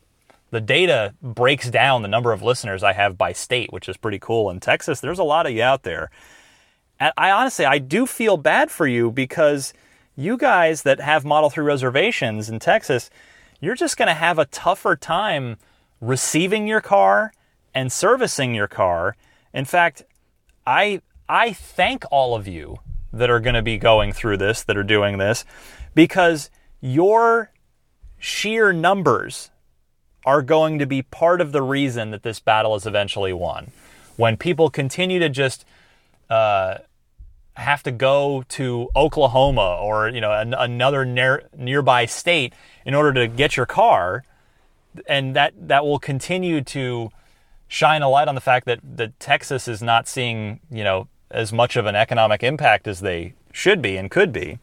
[0.50, 4.18] the data breaks down the number of listeners I have by state, which is pretty
[4.18, 4.50] cool.
[4.50, 6.10] In Texas, there's a lot of you out there.
[7.00, 9.72] And I honestly, I do feel bad for you because
[10.16, 13.10] you guys that have Model 3 reservations in Texas,
[13.60, 15.56] you're just going to have a tougher time
[16.00, 17.32] receiving your car
[17.74, 19.16] and servicing your car.
[19.52, 20.04] In fact,
[20.66, 22.76] I I thank all of you
[23.12, 25.44] that are going to be going through this, that are doing this,
[25.94, 26.50] because
[26.80, 27.50] your
[28.18, 29.50] sheer numbers
[30.26, 33.70] are going to be part of the reason that this battle is eventually won.
[34.16, 35.64] When people continue to just
[36.28, 36.78] uh,
[37.56, 42.52] have to go to Oklahoma or you know an, another near, nearby state
[42.84, 44.24] in order to get your car,
[45.06, 47.10] and that that will continue to
[47.68, 51.52] shine a light on the fact that that Texas is not seeing you know as
[51.52, 54.58] much of an economic impact as they should be and could be.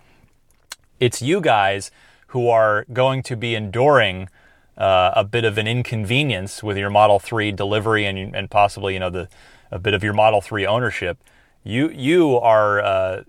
[0.99, 1.91] It's you guys
[2.27, 4.29] who are going to be enduring
[4.77, 8.99] uh, a bit of an inconvenience with your Model 3 delivery and, and possibly you
[8.99, 9.29] know the
[9.71, 11.17] a bit of your Model 3 ownership.
[11.63, 13.23] You you are uh,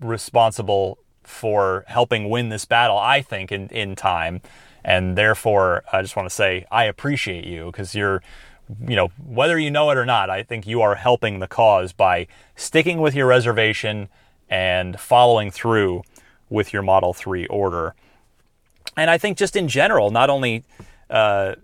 [0.00, 4.40] responsible for helping win this battle, I think, in in time,
[4.84, 8.22] and therefore I just want to say I appreciate you because you're
[8.86, 11.92] you know, whether you know it or not, I think you are helping the cause
[11.92, 14.08] by sticking with your reservation
[14.48, 16.02] and following through
[16.48, 17.94] with your Model 3 order.
[18.96, 20.64] And I think just in general, not only
[21.10, 21.54] uh,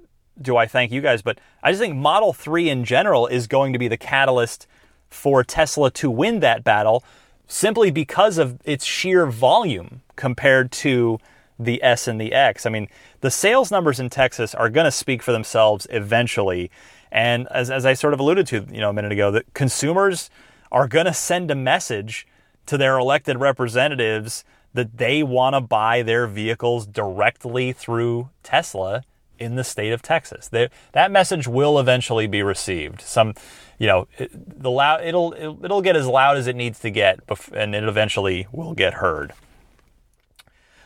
[0.41, 3.73] do I thank you guys, but I just think Model 3 in general is going
[3.73, 4.67] to be the catalyst
[5.12, 7.05] for Tesla to win that battle
[7.46, 11.18] simply because of its sheer volume compared to
[11.59, 12.66] the S and the X.
[12.66, 12.88] I mean,
[13.20, 16.70] the sales numbers in Texas are going to speak for themselves eventually.
[17.11, 20.31] And as, as I sort of alluded to, you know, a minute ago, that consumers
[20.70, 22.27] are going to send a message
[22.66, 29.03] to their elected representatives that they want to buy their vehicles directly through Tesla
[29.43, 30.49] in the state of Texas.
[30.49, 33.01] They, that message will eventually be received.
[33.01, 33.35] Some,
[33.79, 34.31] you know, it,
[34.63, 37.21] the loud, it'll it'll get as loud as it needs to get,
[37.53, 39.33] and it eventually will get heard.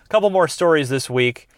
[0.05, 1.49] A couple more stories this week.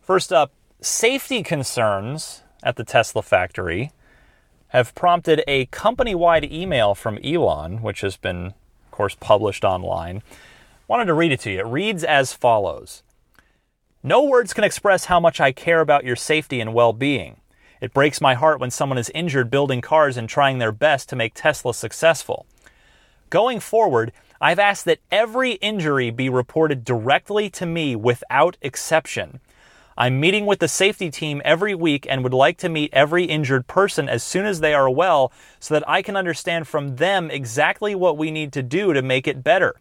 [0.00, 3.92] First up, safety concerns at the Tesla factory
[4.68, 10.22] have prompted a company wide email from Elon, which has been, of course, published online.
[10.88, 11.60] Wanted to read it to you.
[11.60, 13.02] It reads as follows
[14.06, 17.40] No words can express how much I care about your safety and well being.
[17.80, 21.16] It breaks my heart when someone is injured building cars and trying their best to
[21.16, 22.46] make Tesla successful.
[23.30, 29.40] Going forward, I've asked that every injury be reported directly to me without exception.
[29.98, 33.66] I'm meeting with the safety team every week and would like to meet every injured
[33.66, 37.96] person as soon as they are well so that I can understand from them exactly
[37.96, 39.74] what we need to do to make it better.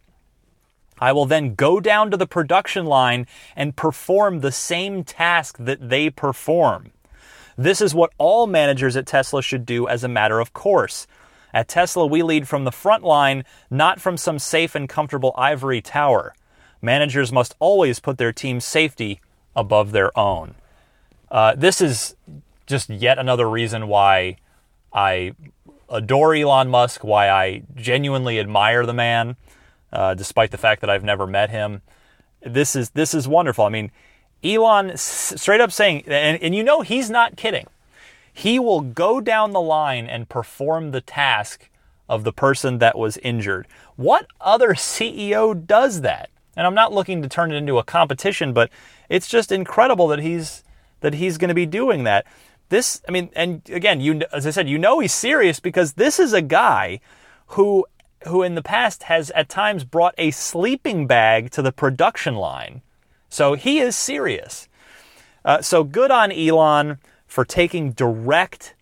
[1.00, 5.90] I will then go down to the production line and perform the same task that
[5.90, 6.92] they perform.
[7.58, 11.08] This is what all managers at Tesla should do as a matter of course.
[11.54, 15.82] At Tesla, we lead from the front line, not from some safe and comfortable ivory
[15.82, 16.36] tower.
[16.82, 19.22] Managers must always put their team's safety
[19.56, 20.56] above their own.
[21.32, 22.16] Uh, this is
[22.66, 24.36] just yet another reason why
[24.92, 25.34] I
[25.90, 29.38] adore Elon Musk, why I genuinely admire the man,
[29.96, 31.82] uh, despite the fact that I've never met him.
[32.42, 33.66] This is this is wonderful.
[33.66, 33.92] I mean,
[34.44, 37.66] Elon straight up saying, and, and you know he's not kidding
[38.38, 41.70] he will go down the line and perform the task
[42.10, 43.66] of the person that was injured.
[43.96, 46.30] What other CEO does that?
[46.58, 48.70] And I'm not looking to turn it into a competition, but
[49.08, 50.64] it's just incredible that he's
[51.00, 52.26] that he's going to be doing that.
[52.68, 56.20] This, I mean, and again, you as I said, you know he's serious because this
[56.20, 57.00] is a guy
[57.48, 57.86] who
[58.28, 62.82] who in the past has at times brought a sleeping bag to the production line.
[63.30, 64.68] So he is serious.
[65.44, 68.74] Uh, so good on Elon for taking direct,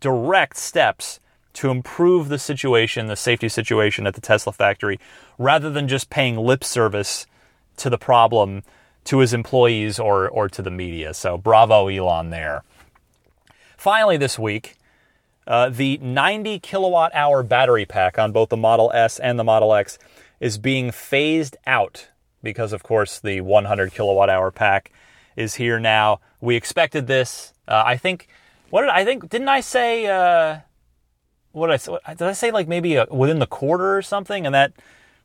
[0.00, 1.20] direct steps
[1.54, 5.00] to improve the situation, the safety situation at the Tesla factory,
[5.38, 7.26] rather than just paying lip service
[7.78, 8.62] to the problem
[9.04, 11.14] to his employees or, or to the media.
[11.14, 12.62] So bravo, Elon, there.
[13.76, 14.76] Finally, this week,
[15.46, 19.74] uh, the 90 kilowatt hour battery pack on both the Model S and the Model
[19.74, 19.98] X
[20.40, 22.08] is being phased out
[22.42, 24.92] because, of course, the 100 kilowatt hour pack
[25.36, 26.20] is here now.
[26.40, 27.52] We expected this.
[27.68, 28.28] Uh, I think.
[28.70, 29.28] What did I think?
[29.28, 30.06] Didn't I say?
[30.06, 30.60] Uh,
[31.52, 31.98] what did I say?
[32.08, 34.44] Did I say like maybe a, within the quarter or something?
[34.44, 34.72] And that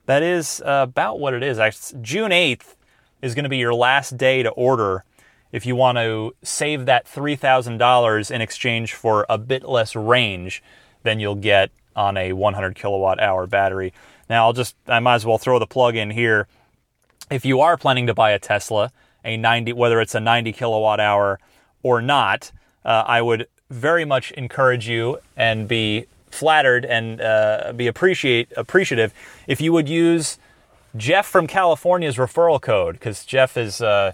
[0.05, 1.93] that is uh, about what it is.
[2.01, 2.75] June eighth
[3.21, 5.03] is going to be your last day to order
[5.51, 9.95] if you want to save that three thousand dollars in exchange for a bit less
[9.95, 10.63] range
[11.03, 13.93] than you'll get on a 100 kilowatt hour battery.
[14.29, 16.47] Now I'll just I might as well throw the plug in here.
[17.29, 18.91] If you are planning to buy a Tesla,
[19.23, 21.39] a 90 whether it's a 90 kilowatt hour
[21.83, 22.51] or not,
[22.85, 29.13] uh, I would very much encourage you and be flattered and uh, be appreciate appreciative
[29.47, 30.37] if you would use
[30.95, 34.11] Jeff from California's referral code because Jeff is uh,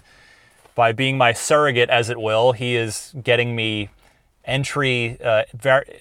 [0.78, 3.88] by being my surrogate, as it will, he is getting me
[4.44, 5.20] entry.
[5.20, 5.42] Uh,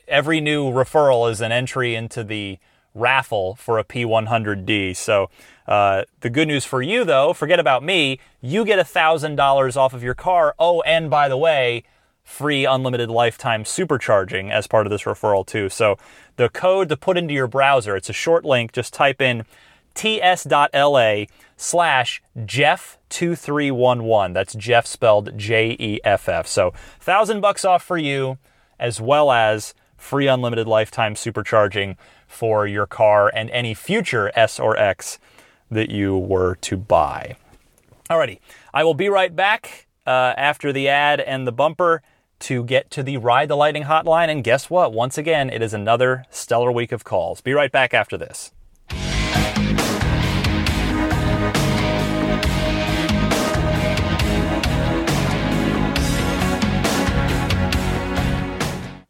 [0.08, 2.60] every new referral is an entry into the
[2.94, 4.96] raffle for a P100D.
[4.96, 5.32] So
[5.68, 8.20] uh, the good news for you, though, forget about me.
[8.40, 10.54] You get $1,000 off of your car.
[10.60, 11.84] Oh, and by the way,
[12.24, 15.70] free unlimited lifetime supercharging as part of this referral, too.
[15.70, 15.98] So
[16.36, 18.74] the code to put into your browser, it's a short link.
[18.74, 19.44] Just type in
[19.98, 21.26] ts.la
[21.58, 24.34] slash Jeff2311.
[24.34, 26.48] That's Jeff spelled J E F F.
[26.48, 28.38] So, thousand bucks off for you,
[28.80, 34.78] as well as free unlimited lifetime supercharging for your car and any future S or
[34.78, 35.18] X
[35.72, 37.36] that you were to buy.
[38.10, 38.40] Alrighty,
[38.74, 42.04] I will be right back uh, after the ad and the bumper
[42.40, 44.30] to get to the Ride the Lightning hotline.
[44.30, 44.94] And guess what?
[44.94, 47.42] Once again, it is another stellar week of calls.
[47.42, 48.52] Be right back after this.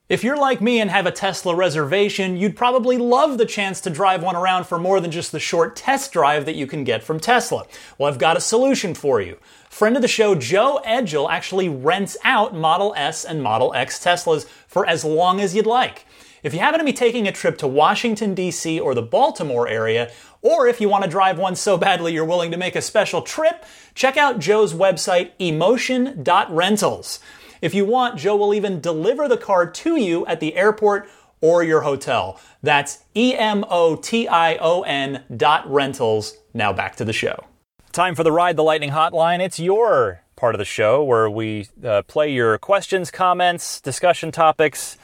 [0.10, 3.90] If you're like me and have a Tesla reservation, you'd probably love the chance to
[3.90, 7.04] drive one around for more than just the short test drive that you can get
[7.04, 7.66] from Tesla.
[7.98, 9.38] Well, I've got a solution for you.
[9.70, 14.46] Friend of the show, Joe Edgel, actually rents out Model S and Model X Teslas
[14.66, 16.06] for as long as you'd like.
[16.42, 18.80] If you happen to be taking a trip to Washington, D.C.
[18.80, 20.10] or the Baltimore area,
[20.42, 23.22] or if you want to drive one so badly you're willing to make a special
[23.22, 27.20] trip, check out Joe's website, emotion.rentals.
[27.62, 31.10] If you want, Joe will even deliver the car to you at the airport
[31.42, 32.40] or your hotel.
[32.64, 36.38] That's E M O T I O N dot rentals.
[36.54, 37.46] Now back to the show.
[37.92, 39.40] Time for the Ride the Lightning hotline.
[39.40, 44.98] It's your part of the show where we uh, play your questions, comments, discussion topics,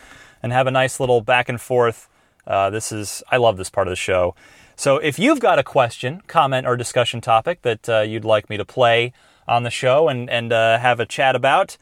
[0.43, 2.07] and have a nice little back and forth.
[2.45, 4.35] Uh, this is, I love this part of the show.
[4.75, 8.57] So if you've got a question, comment, or discussion topic that uh, you'd like me
[8.57, 9.13] to play
[9.47, 11.77] on the show and, and uh, have a chat about,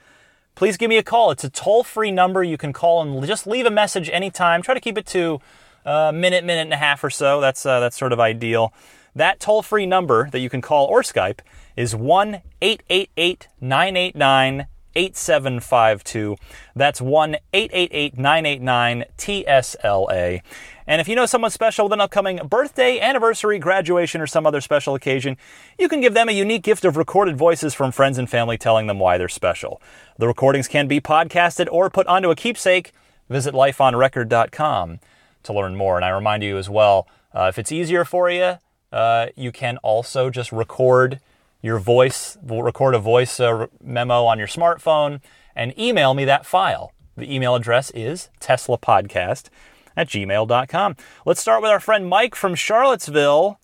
[0.62, 1.32] please give me a call.
[1.32, 2.44] It's a toll free number.
[2.44, 4.62] You can call and just leave a message anytime.
[4.62, 5.42] Try to keep it to
[5.86, 7.42] a minute, minute and a half or so.
[7.42, 8.72] That's, uh, that's sort of ideal.
[9.16, 11.40] That toll free number that you can call or Skype
[11.76, 16.36] is 1 888 989 8752.
[16.76, 20.42] That's 1 888 989 TSLA.
[20.88, 24.62] And if you know someone special with an upcoming birthday, anniversary, graduation, or some other
[24.62, 25.38] special occasion,
[25.80, 28.88] you can give them a unique gift of recorded voices from friends and family telling
[28.88, 29.82] them why they're special.
[30.18, 32.92] The recordings can be podcasted or put onto a keepsake.
[33.30, 35.00] Visit lifeonrecord.com
[35.44, 35.96] to learn more.
[35.96, 38.58] And I remind you as well, uh, if it's easier for you,
[38.92, 41.20] uh, you can also just record
[41.62, 45.22] your voice, record a voice uh, memo on your smartphone
[45.56, 46.94] and email me that file.
[47.16, 49.50] The email address is teslapodcast
[49.96, 50.96] at gmail.com.
[51.26, 53.60] Let's start with our friend Mike from Charlottesville.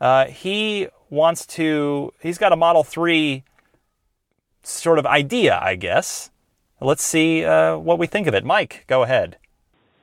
[0.00, 3.44] Uh, he wants to, he's got a Model 3
[4.62, 6.30] sort of idea, I guess.
[6.80, 8.44] Let's see uh, what we think of it.
[8.44, 9.38] Mike, go ahead.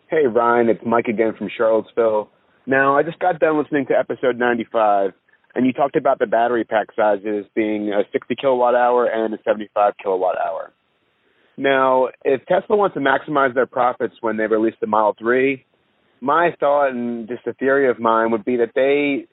[0.07, 2.29] Hey, Ryan, it's Mike again from Charlottesville.
[2.65, 5.11] Now, I just got done listening to episode 95,
[5.55, 9.37] and you talked about the battery pack sizes being a 60 kilowatt hour and a
[9.43, 10.71] 75 kilowatt hour.
[11.57, 15.63] Now, if Tesla wants to maximize their profits when they release the Model 3,
[16.21, 19.27] my thought and just a theory of mine would be that they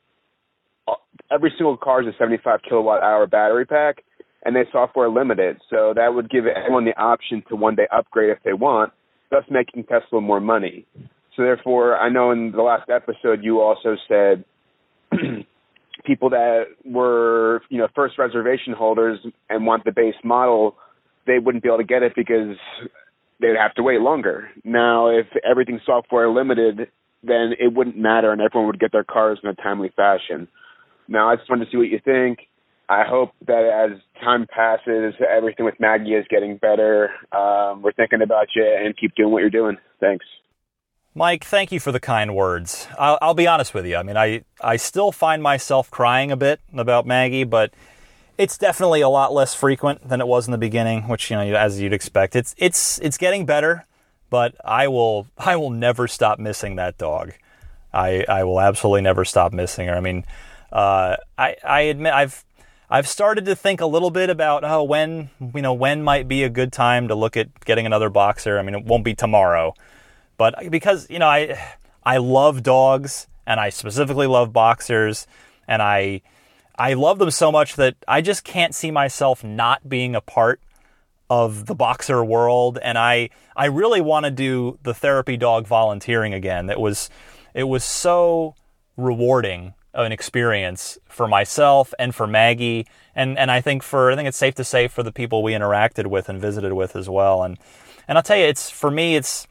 [1.31, 4.03] every single car is a 75 kilowatt hour battery pack,
[4.45, 5.59] and they software limited.
[5.71, 8.93] So that would give everyone the option to one day upgrade if they want,
[9.31, 10.87] thus making Tesla more money.
[11.37, 14.45] So therefore, I know in the last episode you also said
[16.05, 20.77] people that were you know first reservation holders and want the base model
[21.27, 22.57] they wouldn't be able to get it because
[23.41, 24.51] they'd have to wait longer.
[24.65, 26.89] Now, if everything's software limited,
[27.23, 30.49] then it wouldn't matter and everyone would get their cars in a timely fashion.
[31.09, 32.41] Now, I just wanted to see what you think.
[32.89, 37.11] I hope that as time passes, everything with Maggie is getting better.
[37.31, 39.77] Um, we're thinking about you and keep doing what you're doing.
[40.01, 40.25] Thanks.
[41.15, 42.87] Mike, thank you for the kind words.
[42.97, 43.97] I'll, I'll be honest with you.
[43.97, 47.73] I mean, I, I still find myself crying a bit about Maggie, but
[48.39, 51.43] it's definitely a lot less frequent than it was in the beginning, which you know,
[51.43, 52.37] as you'd expect.
[52.37, 53.87] It's it's it's getting better,
[54.31, 57.33] but I will I will never stop missing that dog.
[57.93, 59.97] I I will absolutely never stop missing her.
[59.97, 60.25] I mean,
[60.73, 62.45] uh, I I admit I've
[62.89, 66.45] I've started to think a little bit about oh when you know when might be
[66.45, 68.59] a good time to look at getting another boxer.
[68.59, 69.75] I mean, it won't be tomorrow,
[70.41, 71.61] but because you know I
[72.03, 75.27] I love dogs and I specifically love boxers
[75.69, 76.23] and I
[76.79, 80.63] I love them so much that I just can't see myself not being a part
[81.29, 86.33] of the boxer world, and I I really want to do the therapy dog volunteering
[86.33, 86.71] again.
[86.71, 87.11] It was
[87.53, 88.55] it was so
[88.97, 94.27] rewarding an experience for myself and for Maggie, and and I think for I think
[94.27, 97.43] it's safe to say for the people we interacted with and visited with as well.
[97.43, 97.59] And
[98.09, 99.47] and I'll tell you, it's for me, it's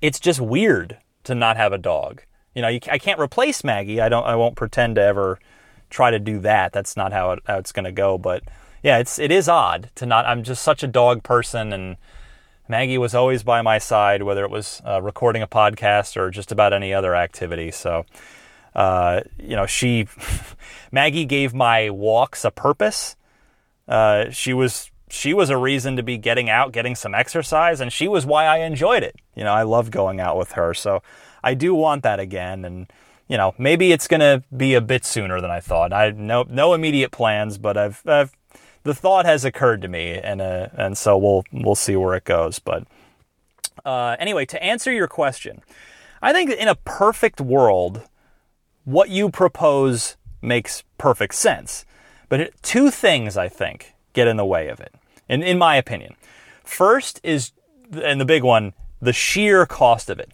[0.00, 2.22] it's just weird to not have a dog.
[2.54, 4.00] You know, you, I can't replace Maggie.
[4.00, 4.24] I don't.
[4.24, 5.38] I won't pretend to ever
[5.90, 6.72] try to do that.
[6.72, 8.18] That's not how, it, how it's going to go.
[8.18, 8.42] But
[8.82, 10.26] yeah, it's it is odd to not.
[10.26, 11.96] I'm just such a dog person, and
[12.68, 16.52] Maggie was always by my side, whether it was uh, recording a podcast or just
[16.52, 17.70] about any other activity.
[17.70, 18.04] So,
[18.74, 20.06] uh, you know, she
[20.92, 23.16] Maggie gave my walks a purpose.
[23.88, 27.92] Uh, she was she was a reason to be getting out, getting some exercise, and
[27.92, 29.16] she was why I enjoyed it.
[29.34, 31.02] You know, I love going out with her, so
[31.42, 32.86] I do want that again, and
[33.28, 35.92] you know, maybe it's going to be a bit sooner than I thought.
[35.92, 38.32] I no no immediate plans, but I've, I've
[38.82, 42.24] the thought has occurred to me, and uh, and so we'll we'll see where it
[42.24, 42.58] goes.
[42.58, 42.86] But
[43.84, 45.62] uh, anyway, to answer your question,
[46.22, 48.02] I think in a perfect world,
[48.84, 51.84] what you propose makes perfect sense.
[52.28, 54.94] But two things I think get in the way of it,
[55.28, 56.14] in in my opinion.
[56.62, 57.52] First is,
[57.92, 58.72] and the big one,
[59.04, 60.30] the sheer cost of it.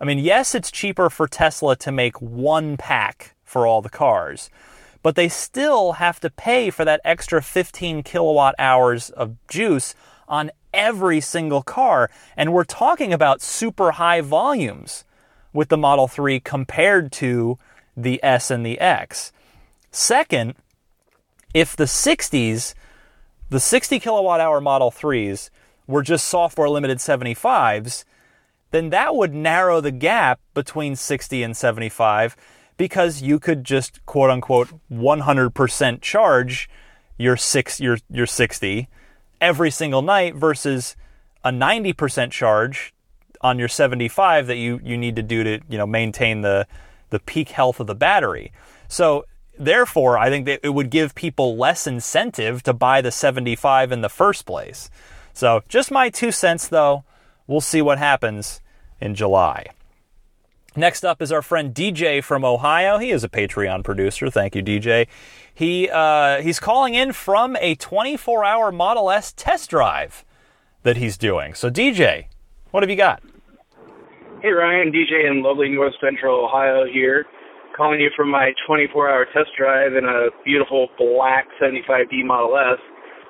[0.00, 4.50] I mean, yes, it's cheaper for Tesla to make one pack for all the cars,
[5.02, 9.94] but they still have to pay for that extra 15 kilowatt hours of juice
[10.28, 12.10] on every single car.
[12.36, 15.04] And we're talking about super high volumes
[15.52, 17.58] with the Model 3 compared to
[17.96, 19.32] the S and the X.
[19.90, 20.54] Second,
[21.54, 22.74] if the 60s,
[23.50, 25.50] the 60 kilowatt hour Model 3s
[25.88, 28.04] were just software limited 75s,
[28.70, 32.36] then that would narrow the gap between 60 and 75
[32.76, 36.70] because you could just quote unquote 100% charge
[37.16, 38.88] your six your your 60
[39.40, 40.94] every single night versus
[41.44, 42.94] a 90% charge
[43.40, 46.66] on your 75 that you you need to do to you know maintain the
[47.10, 48.52] the peak health of the battery.
[48.88, 49.24] So
[49.58, 54.02] therefore, I think that it would give people less incentive to buy the 75 in
[54.02, 54.90] the first place.
[55.38, 57.04] So just my two cents though.
[57.46, 58.60] We'll see what happens
[59.00, 59.66] in July.
[60.74, 62.98] Next up is our friend DJ from Ohio.
[62.98, 64.30] He is a Patreon producer.
[64.30, 65.06] Thank you, DJ.
[65.54, 70.24] He uh, he's calling in from a 24-hour Model S test drive
[70.82, 71.54] that he's doing.
[71.54, 72.26] So, DJ,
[72.72, 73.22] what have you got?
[74.42, 77.26] Hey, Ryan, DJ in lovely North Central Ohio here,
[77.76, 82.80] calling you from my 24-hour test drive in a beautiful black 75D Model S.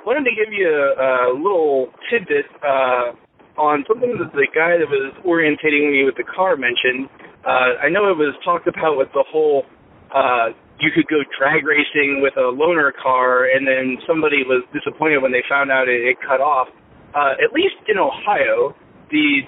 [0.09, 3.13] Wanted to give you a, a little tidbit uh,
[3.61, 7.13] on something that the guy that was orientating me with the car mentioned.
[7.45, 9.69] Uh, I know it was talked about with the whole
[10.09, 15.21] uh, you could go drag racing with a loaner car, and then somebody was disappointed
[15.21, 16.73] when they found out it, it cut off.
[17.13, 18.73] Uh, at least in Ohio,
[19.13, 19.45] the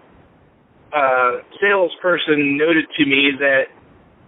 [0.93, 3.73] uh, salesperson noted to me that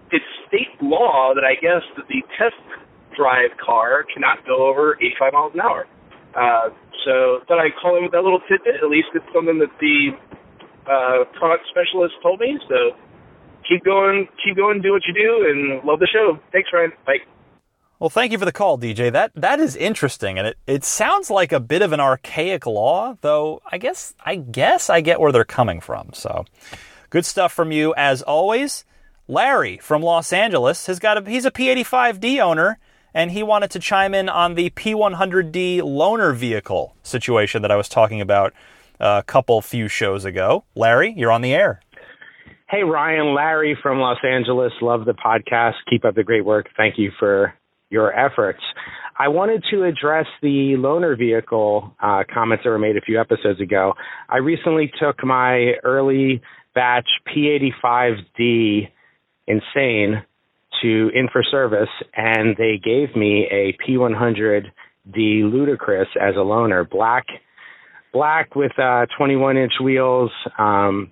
[0.09, 2.57] it's state law that I guess that the test
[3.13, 5.85] drive car cannot go over 85 miles an hour.
[6.35, 6.71] Uh,
[7.05, 8.77] so thought I'd call in with that little tidbit.
[8.83, 10.17] At least it's something that the
[10.87, 12.59] uh, product specialist told me.
[12.69, 12.97] So
[13.69, 16.39] keep going, keep going, do what you do, and love the show.
[16.53, 16.93] Thanks, Ryan.
[17.07, 17.19] Bye.
[17.99, 19.13] Well, thank you for the call, DJ.
[19.13, 23.17] That that is interesting, and it, it sounds like a bit of an archaic law,
[23.21, 23.63] though.
[23.71, 26.11] I guess I guess I get where they're coming from.
[26.13, 26.45] So,
[27.11, 28.85] good stuff from you as always.
[29.29, 32.81] Larry from Los Angeles has got a he's a P85D owner
[33.15, 37.89] and he wanted to chime in on the P100D loaner vehicle situation that I was
[37.89, 38.53] talking about
[39.01, 40.65] a couple few shows ago.
[40.75, 41.81] Larry, you're on the air.
[42.69, 44.73] Hey, Ryan, Larry from Los Angeles.
[44.81, 45.75] Love the podcast.
[45.91, 46.69] Keep up the great work.
[46.77, 47.53] Thank you for
[47.91, 48.63] your efforts.
[49.19, 53.61] I wanted to address the loaner vehicle uh, comments that were made a few episodes
[53.61, 53.93] ago.
[54.29, 56.41] I recently took my early
[56.75, 58.89] batch P85D
[59.47, 60.23] Insane
[60.83, 67.27] to in for service, and they gave me a P100D Ludicrous as a loaner, black,
[68.13, 71.11] black with uh, 21 inch wheels, um,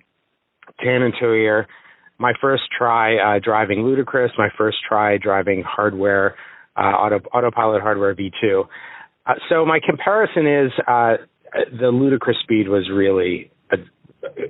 [0.83, 1.67] tan interior.
[2.17, 6.35] My first try uh, driving Ludicrous, my first try driving hardware,
[6.77, 8.65] uh, auto, autopilot hardware V2.
[9.25, 11.13] Uh, so my comparison is uh,
[11.79, 13.50] the Ludicrous speed was really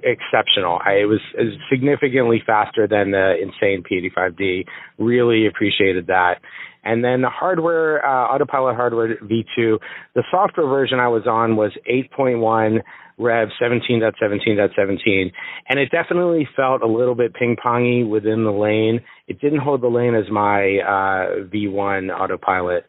[0.03, 0.79] exceptional.
[0.85, 4.65] I, it, was, it was significantly faster than the insane P85D.
[4.97, 6.35] Really appreciated that.
[6.83, 9.77] And then the hardware, uh, autopilot hardware V2,
[10.15, 12.81] the software version I was on was 8.1
[13.19, 15.31] Rev 17.17.17,
[15.69, 18.99] and it definitely felt a little bit ping pongy within the lane.
[19.27, 22.87] It didn't hold the lane as my uh, V1 autopilot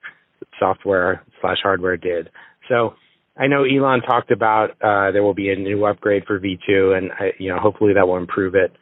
[0.58, 2.30] software slash hardware did.
[2.68, 2.94] So
[3.36, 7.10] I know Elon talked about uh, there will be a new upgrade for V2, and
[7.12, 8.72] I, you know hopefully that will improve it.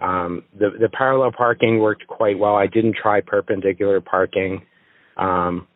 [0.00, 2.54] Um, the the parallel parking worked quite well.
[2.54, 4.62] I didn't try perpendicular parking,
[5.16, 5.66] um,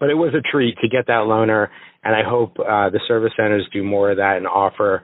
[0.00, 1.68] but it was a treat to get that loaner.
[2.04, 5.02] And I hope uh, the service centers do more of that and offer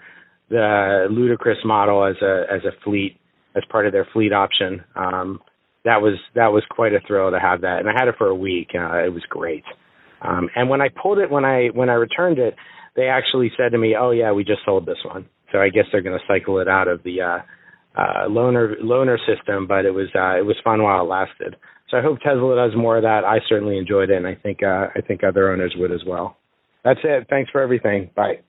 [0.49, 3.19] the ludicrous model as a as a fleet
[3.57, 4.83] as part of their fleet option.
[4.97, 5.41] Um,
[5.85, 8.29] that was that was quite a thrill to have that, and I had it for
[8.29, 8.69] a week.
[8.75, 9.65] Uh, it was great.
[10.23, 12.57] Um, and when I pulled it, when I when I returned it,
[12.97, 15.85] they actually said to me, "Oh yeah, we just sold this one." So I guess
[15.93, 17.39] they're going to cycle it out of the uh,
[17.97, 19.67] uh, loaner loaner system.
[19.67, 21.57] But it was uh, it was fun while it lasted.
[21.91, 23.25] So I hope Tesla does more of that.
[23.25, 26.37] I certainly enjoyed it, and I think uh, I think other owners would as well.
[26.85, 27.27] That's it.
[27.31, 28.11] Thanks for everything.
[28.15, 28.41] Bye.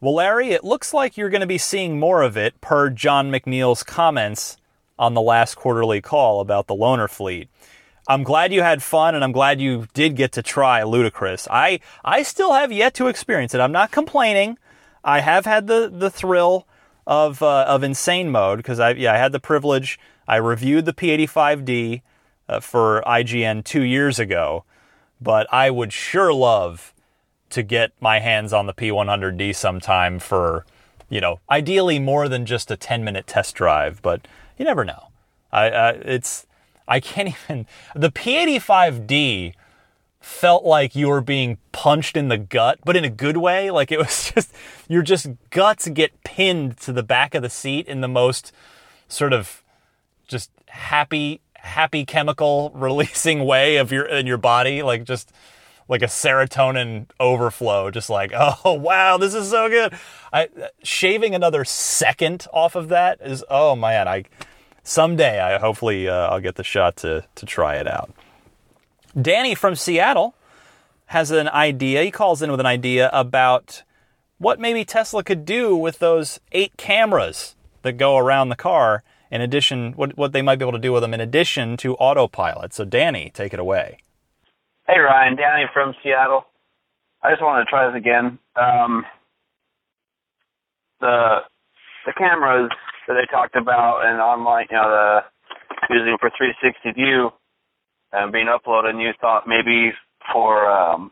[0.00, 3.30] Well, Larry, it looks like you're going to be seeing more of it per Jon
[3.30, 4.56] McNeill's comments
[4.98, 7.48] on the last quarterly call about the loaner fleet.
[8.08, 11.46] I'm glad you had fun and I'm glad you did get to try Ludicrous.
[11.50, 13.60] I I still have yet to experience it.
[13.60, 14.58] I'm not complaining.
[15.04, 16.66] I have had the the thrill
[17.06, 19.98] of uh, of insane mode because I yeah I had the privilege.
[20.26, 22.02] I reviewed the P85D
[22.48, 24.64] uh, for IGN two years ago,
[25.20, 26.94] but I would sure love
[27.50, 30.64] to get my hands on the P100D sometime for
[31.08, 34.26] you know ideally more than just a 10 minute test drive, but
[34.58, 35.08] you never know.
[35.52, 36.46] I uh, it's
[36.90, 37.66] I can't even.
[37.94, 39.54] The P85D
[40.20, 43.70] felt like you were being punched in the gut, but in a good way.
[43.70, 44.52] Like it was just,
[44.88, 48.52] your just guts get pinned to the back of the seat in the most
[49.08, 49.62] sort of
[50.28, 54.82] just happy, happy chemical releasing way of your, in your body.
[54.82, 55.32] Like just,
[55.88, 59.92] like a serotonin overflow, just like, oh wow, this is so good.
[60.32, 60.48] I
[60.84, 64.24] shaving another second off of that is, oh man, I
[64.82, 68.12] someday I hopefully uh, I'll get the shot to to try it out.
[69.20, 70.34] Danny from Seattle
[71.06, 72.02] has an idea.
[72.04, 73.82] He calls in with an idea about
[74.38, 79.02] what maybe Tesla could do with those eight cameras that go around the car.
[79.30, 81.94] In addition, what what they might be able to do with them in addition to
[81.96, 82.72] autopilot.
[82.74, 83.98] So, Danny, take it away.
[84.88, 86.46] Hey, Ryan, Danny from Seattle.
[87.22, 88.38] I just wanted to try this again.
[88.56, 89.04] Um,
[91.00, 91.38] the
[92.06, 92.70] the cameras
[93.10, 95.20] that they talked about and online, you know, the
[95.90, 97.30] using for 360 view
[98.12, 98.90] and being uploaded.
[98.90, 99.90] And you thought maybe
[100.32, 101.10] for um,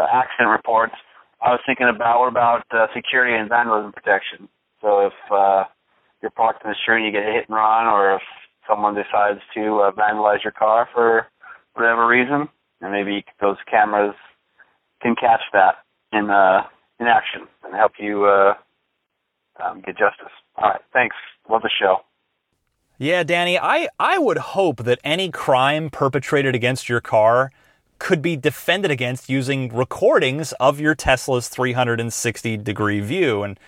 [0.00, 0.94] uh, accident reports,
[1.42, 4.48] I was thinking about what about uh, security and vandalism protection.
[4.80, 5.64] So if uh,
[6.22, 8.22] you're parked in the street and you get hit and run, or if
[8.68, 11.26] someone decides to uh, vandalize your car for
[11.74, 12.48] whatever reason,
[12.80, 14.14] and maybe those cameras
[15.02, 16.62] can catch that in uh,
[17.00, 18.54] in action and help you uh,
[19.64, 20.32] um, get justice.
[20.56, 21.16] All right, thanks.
[21.48, 21.98] Love the show.
[22.98, 27.52] Yeah, Danny, I, I would hope that any crime perpetrated against your car
[27.98, 33.42] could be defended against using recordings of your Tesla's 360 degree view.
[33.42, 33.58] And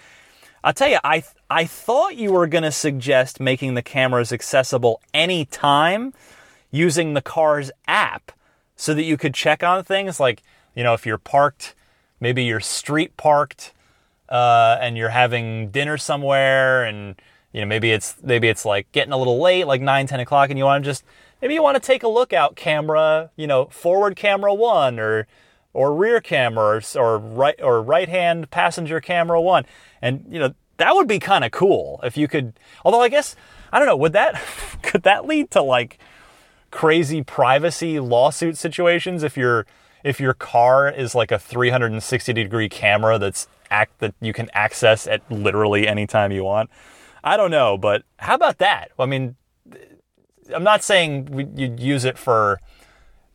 [0.65, 5.01] I'll tell you, I, I thought you were going to suggest making the cameras accessible
[5.13, 6.15] anytime
[6.71, 8.33] using the car's app
[8.77, 10.43] so that you could check on things like,
[10.75, 11.75] you know, if you're parked,
[12.21, 13.73] maybe you're street parked
[14.29, 17.21] uh, and you're having dinner somewhere and
[17.53, 20.51] you know maybe it's maybe it's like getting a little late like 9 10 o'clock
[20.51, 21.05] and you want to just
[21.41, 25.27] maybe you want to take a look out camera you know forward camera one or
[25.73, 29.65] or rear camera or, or right or right hand passenger camera one.
[30.03, 32.53] And you know that would be kind of cool if you could
[32.85, 33.37] although i guess
[33.73, 34.41] i don't know would that
[34.83, 35.99] could that lead to like
[36.71, 39.67] crazy privacy lawsuit situations if your
[40.05, 45.07] if your car is like a 360 degree camera that's act that you can access
[45.07, 46.71] at literally any time you want.
[47.23, 48.91] I don't know, but how about that?
[48.99, 49.37] I mean,
[50.55, 52.61] I'm not saying you'd use it for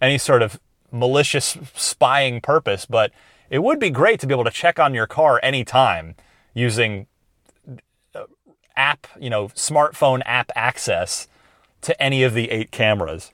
[0.01, 0.59] any sort of
[0.91, 3.11] malicious spying purpose, but
[3.49, 6.15] it would be great to be able to check on your car anytime
[6.53, 7.07] using
[8.15, 8.23] uh,
[8.75, 11.27] app, you know, smartphone app access
[11.81, 13.31] to any of the eight cameras.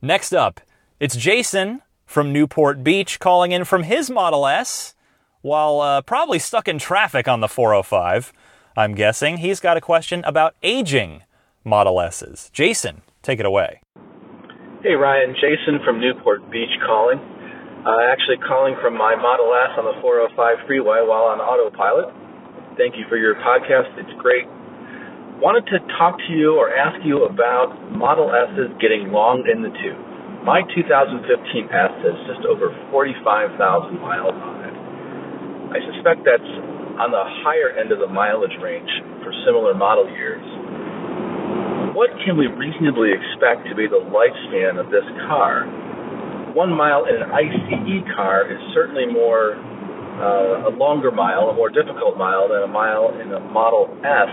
[0.00, 0.60] Next up,
[1.00, 4.94] it's Jason from Newport Beach calling in from his Model S
[5.48, 8.32] while uh, probably stuck in traffic on the 405,
[8.76, 11.22] I'm guessing, he's got a question about aging
[11.64, 12.50] Model S's.
[12.52, 13.80] Jason, take it away.
[14.84, 17.18] Hey Ryan, Jason from Newport Beach calling.
[17.18, 22.14] Uh, actually calling from my Model S on the 405 freeway while on autopilot.
[22.76, 23.90] Thank you for your podcast.
[23.98, 24.46] It's great.
[25.42, 29.70] Wanted to talk to you or ask you about Model S's getting long in the
[29.70, 30.02] tooth.
[30.46, 31.22] My 2015
[31.70, 33.58] S has just over 45,000
[33.98, 34.57] miles on.
[35.72, 36.52] I suspect that's
[36.98, 38.90] on the higher end of the mileage range
[39.22, 40.44] for similar model years.
[41.94, 45.66] What can we reasonably expect to be the lifespan of this car?
[46.58, 51.70] one mile in an ICE car is certainly more uh, a longer mile, a more
[51.70, 54.32] difficult mile than a mile in a Model S.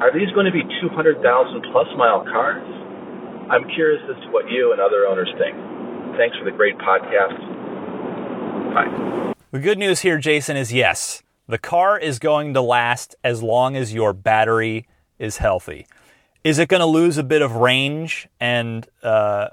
[0.00, 1.20] Are these going to be 200,000
[1.70, 2.64] plus mile cars?
[3.52, 5.52] I'm curious as to what you and other owners think.
[6.16, 7.36] Thanks for the great podcast.
[8.72, 9.34] Bye.
[9.50, 13.76] The good news here, Jason, is yes, the car is going to last as long
[13.76, 14.86] as your battery
[15.18, 15.86] is healthy.
[16.44, 19.48] Is it going to lose a bit of range and, uh,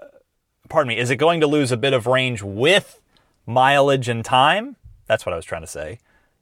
[0.67, 2.99] pardon me, is it going to lose a bit of range with
[3.45, 4.75] mileage and time?
[5.05, 5.99] That's what I was trying to say.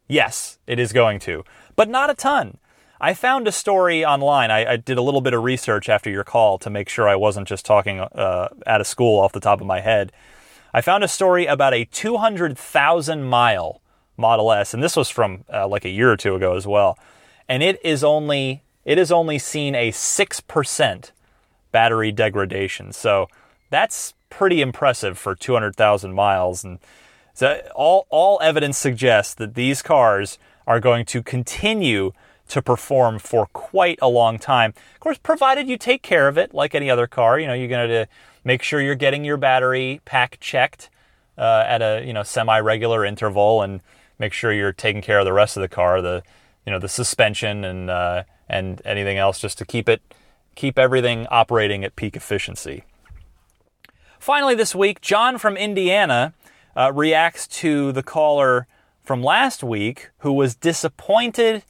[0.07, 1.43] Yes, it is going to,
[1.75, 2.57] but not a ton.
[2.99, 4.49] I found a story online.
[4.49, 7.15] I, I, did a little bit of research after your call to make sure I
[7.15, 10.11] wasn't just talking uh, out of school off the top of my head.
[10.73, 13.81] I found a story about a 200,000 mile
[14.15, 16.97] Model S, and this was from uh, like a year or two ago as well.
[17.49, 21.11] And it is only it has only seen a six percent
[21.71, 22.91] battery degradation.
[22.91, 23.27] So
[23.69, 26.63] that's pretty impressive for 200,000 miles.
[26.63, 26.79] And
[27.33, 32.11] so all all evidence suggests that these cars are going to continue
[32.49, 34.73] to perform for quite a long time.
[34.93, 37.39] Of course, provided you take care of it like any other car.
[37.39, 38.07] You know, you're going to
[38.43, 40.89] make sure you're getting your battery pack checked
[41.37, 43.81] uh, at a you know semi-regular interval, and
[44.19, 46.23] make sure you're taking care of the rest of the car, the
[46.65, 50.01] you know the suspension and uh, and anything else, just to keep it
[50.55, 52.83] keep everything operating at peak efficiency.
[54.19, 56.33] Finally, this week, John from Indiana
[56.77, 58.67] uh, reacts to the caller
[59.03, 61.63] from last week who was disappointed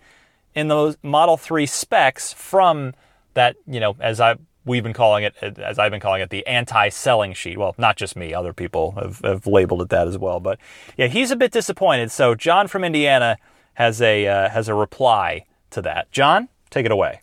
[0.56, 2.94] in those Model 3 specs from
[3.34, 4.36] that, you know, as I
[4.66, 7.58] we've been calling it, as I've been calling it, the anti-selling sheet.
[7.58, 10.40] Well, not just me; other people have, have labeled it that as well.
[10.40, 10.60] But
[10.98, 12.12] yeah, he's a bit disappointed.
[12.12, 13.38] So John from Indiana
[13.74, 16.12] has a uh, has a reply to that.
[16.12, 17.22] John, take it away.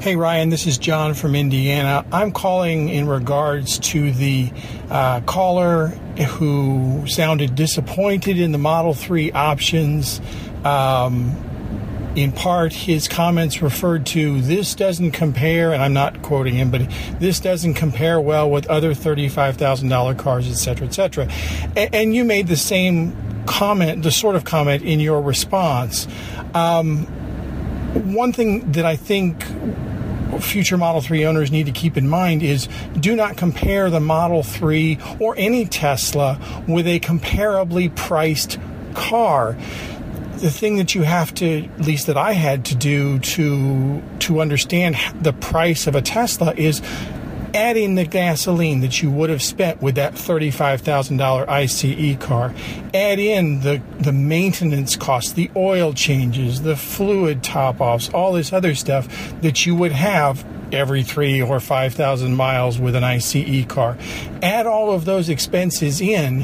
[0.00, 2.06] Hey Ryan, this is John from Indiana.
[2.12, 4.52] I'm calling in regards to the
[4.88, 10.20] uh, caller who sounded disappointed in the Model 3 options.
[10.64, 11.34] Um,
[12.16, 16.90] in part, his comments referred to this doesn't compare, and I'm not quoting him, but
[17.20, 21.28] this doesn't compare well with other $35,000 cars, etc., etc.
[21.76, 26.08] And, and, you made the same comment, the sort of comment in your response.
[26.54, 27.04] Um,
[28.14, 29.44] one thing that I think
[30.40, 34.42] future Model 3 owners need to keep in mind is do not compare the Model
[34.42, 38.58] 3 or any Tesla with a comparably priced
[38.94, 39.56] car
[40.36, 44.40] the thing that you have to, at least that I had to do to to
[44.40, 46.82] understand the price of a Tesla is
[47.54, 52.54] adding the gasoline that you would have spent with that $35,000 ICE car.
[52.92, 58.52] Add in the, the maintenance costs, the oil changes, the fluid top offs, all this
[58.52, 59.08] other stuff
[59.40, 63.96] that you would have every three or 5,000 miles with an ICE car.
[64.42, 66.42] Add all of those expenses in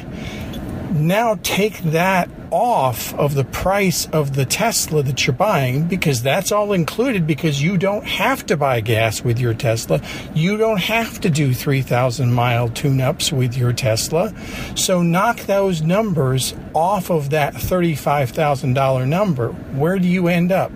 [0.92, 6.52] now take that off of the price of the Tesla that you're buying because that's
[6.52, 10.00] all included because you don't have to buy gas with your Tesla.
[10.34, 14.34] You don't have to do 3,000 mile tune ups with your Tesla.
[14.76, 19.48] So knock those numbers off of that $35,000 number.
[19.48, 20.72] Where do you end up?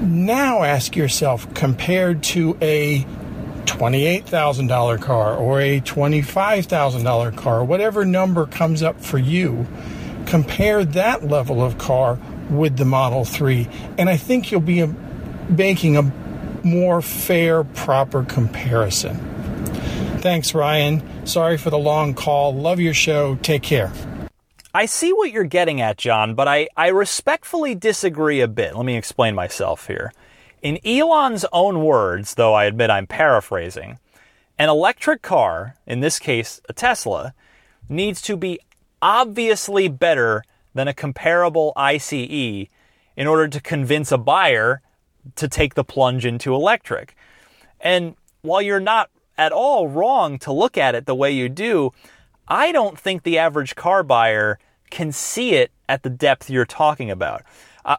[0.00, 3.06] Now ask yourself, compared to a
[3.72, 9.66] $28,000 car or a $25,000 car, whatever number comes up for you,
[10.26, 12.18] compare that level of car
[12.50, 13.66] with the Model 3.
[13.96, 14.88] And I think you'll be uh,
[15.48, 16.02] making a
[16.62, 19.16] more fair, proper comparison.
[20.18, 21.26] Thanks, Ryan.
[21.26, 22.54] Sorry for the long call.
[22.54, 23.36] Love your show.
[23.36, 23.90] Take care.
[24.74, 28.76] I see what you're getting at, John, but I, I respectfully disagree a bit.
[28.76, 30.12] Let me explain myself here.
[30.62, 33.98] In Elon's own words, though I admit I'm paraphrasing,
[34.60, 37.34] an electric car, in this case a Tesla,
[37.88, 38.60] needs to be
[39.02, 42.68] obviously better than a comparable ICE
[43.16, 44.80] in order to convince a buyer
[45.34, 47.16] to take the plunge into electric.
[47.80, 51.90] And while you're not at all wrong to look at it the way you do,
[52.46, 54.60] I don't think the average car buyer
[54.90, 57.42] can see it at the depth you're talking about.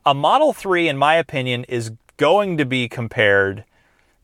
[0.06, 3.64] A Model 3, in my opinion, is going to be compared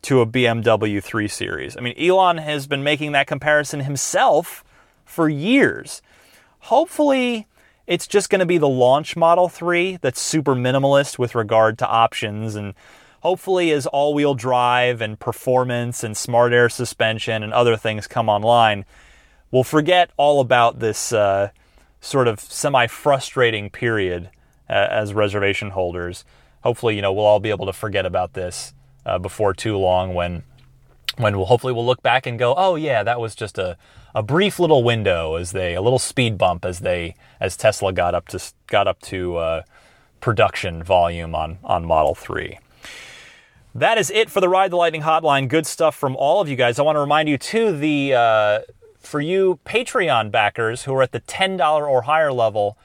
[0.04, 1.78] to a BMW 3 Series.
[1.78, 4.64] I mean, Elon has been making that comparison himself
[5.06, 6.02] for years.
[6.60, 7.48] Hopefully,
[7.88, 11.88] it's just going to be the launch Model 3 that's super minimalist with regard to
[11.88, 12.74] options and
[13.22, 18.86] hopefully as all-wheel drive and performance and smart air suspension and other things come online,
[19.52, 21.50] we'll forget all about this uh,
[22.00, 24.30] sort of semi-frustrating period
[24.70, 26.24] uh, as reservation holders
[26.62, 28.74] hopefully, you know, we'll all be able to forget about this
[29.06, 30.44] uh, before too long when
[31.18, 33.78] when we'll hopefully we'll look back and go, oh yeah, that was just a,
[34.16, 38.16] a brief little window as they a little speed bump as they as Tesla got
[38.16, 39.62] up to got up to uh,
[40.22, 42.60] production volume on on Model Three.
[43.76, 45.48] That is it for the Ride the Lightning Hotline.
[45.48, 46.80] Good stuff from all of you guys.
[46.80, 48.60] I want to remind you too the uh,
[48.98, 52.78] for you Patreon backers who are at the ten dollar or higher level,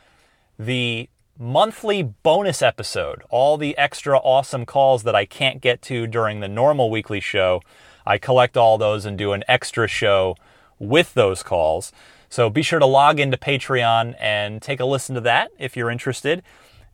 [0.59, 1.09] the
[1.39, 6.49] monthly bonus episode, all the extra awesome calls that I can't get to during the
[6.49, 7.61] normal weekly show.
[8.07, 10.37] I collect all those and do an extra show
[10.79, 11.93] with those calls.
[12.29, 15.91] So be sure to log into Patreon and take a listen to that if you're
[15.91, 16.43] interested.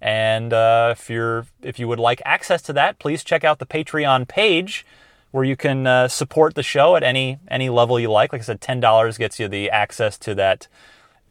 [0.01, 3.66] And uh, if you're if you would like access to that, please check out the
[3.66, 4.86] Patreon page
[5.30, 8.32] where you can uh, support the show at any any level you like.
[8.32, 10.68] Like I said, ten dollars gets you the access to that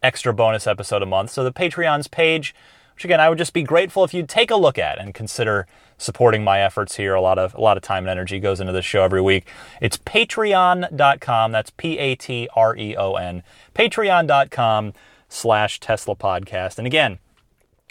[0.02, 1.30] extra bonus episode a month.
[1.30, 2.54] So the Patreon's page,
[3.00, 5.66] which again I would just be grateful if you'd take a look at and consider
[5.96, 7.14] supporting my efforts here.
[7.14, 9.48] A lot of a lot of time and energy goes into this show every week.
[9.80, 11.50] It's patreon.com.
[11.50, 13.42] That's P A T R E O N.
[13.74, 14.92] Patreon.com
[15.30, 16.76] slash Tesla podcast.
[16.76, 17.18] And again,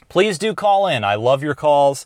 [0.09, 1.03] please do call in.
[1.03, 2.05] I love your calls.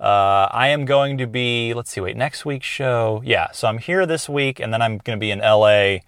[0.00, 3.20] Uh, I am going to be, let's see, wait, next week's show.
[3.26, 5.98] Yeah, so I'm here this week, and then I'm going to be in LA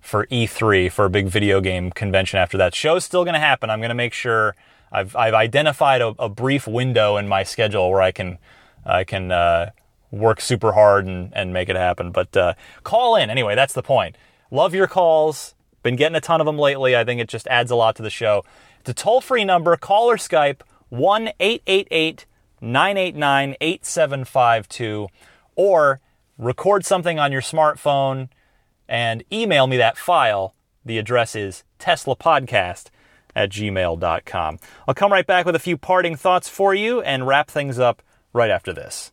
[0.00, 2.74] for E3 for a big video game convention after that.
[2.74, 3.68] Show's still going to happen.
[3.68, 4.54] I'm going to make sure
[4.94, 8.38] I've, I've identified a, a, brief window in my schedule where I can,
[8.86, 9.70] I can uh,
[10.12, 12.12] work super hard and, and make it happen.
[12.12, 13.28] But uh, call in.
[13.28, 14.16] Anyway, that's the point.
[14.52, 15.56] Love your calls.
[15.82, 16.96] Been getting a ton of them lately.
[16.96, 18.44] I think it just adds a lot to the show.
[18.80, 19.76] It's a toll free number.
[19.76, 22.26] Call or Skype 1 888
[22.60, 25.08] 989 8752
[25.56, 26.00] or
[26.38, 28.28] record something on your smartphone
[28.88, 30.54] and email me that file.
[30.84, 32.90] The address is teslapodcast
[33.34, 34.58] at gmail.com.
[34.86, 38.02] I'll come right back with a few parting thoughts for you and wrap things up
[38.32, 39.12] right after this.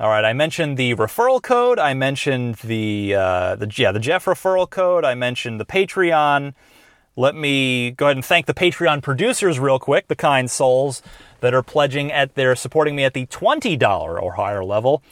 [0.00, 1.80] All right, I mentioned the referral code.
[1.80, 5.04] I mentioned the uh, the yeah the Jeff referral code.
[5.04, 6.54] I mentioned the Patreon.
[7.16, 11.02] Let me go ahead and thank the Patreon producers real quick, the kind souls
[11.40, 15.02] that are pledging at their supporting me at the twenty dollar or higher level.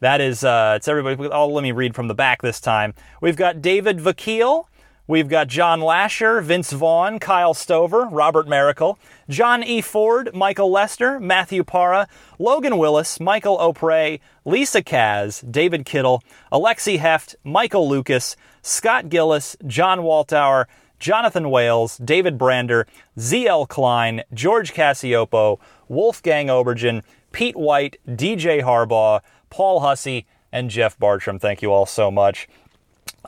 [0.00, 1.28] That is uh, it's everybody.
[1.30, 2.94] Oh, let me read from the back this time.
[3.20, 4.66] We've got David Vakil.
[5.08, 9.80] We've got John Lasher, Vince Vaughn, Kyle Stover, Robert Miracle, John E.
[9.80, 12.08] Ford, Michael Lester, Matthew Para,
[12.40, 20.00] Logan Willis, Michael O'Prey, Lisa Kaz, David Kittle, Alexi Heft, Michael Lucas, Scott Gillis, John
[20.00, 20.64] Waltower,
[20.98, 22.84] Jonathan Wales, David Brander,
[23.16, 29.20] ZL Klein, George Cassiopo, Wolfgang Obergen, Pete White, DJ Harbaugh,
[29.50, 31.38] Paul Hussey, and Jeff Bartram.
[31.38, 32.48] Thank you all so much.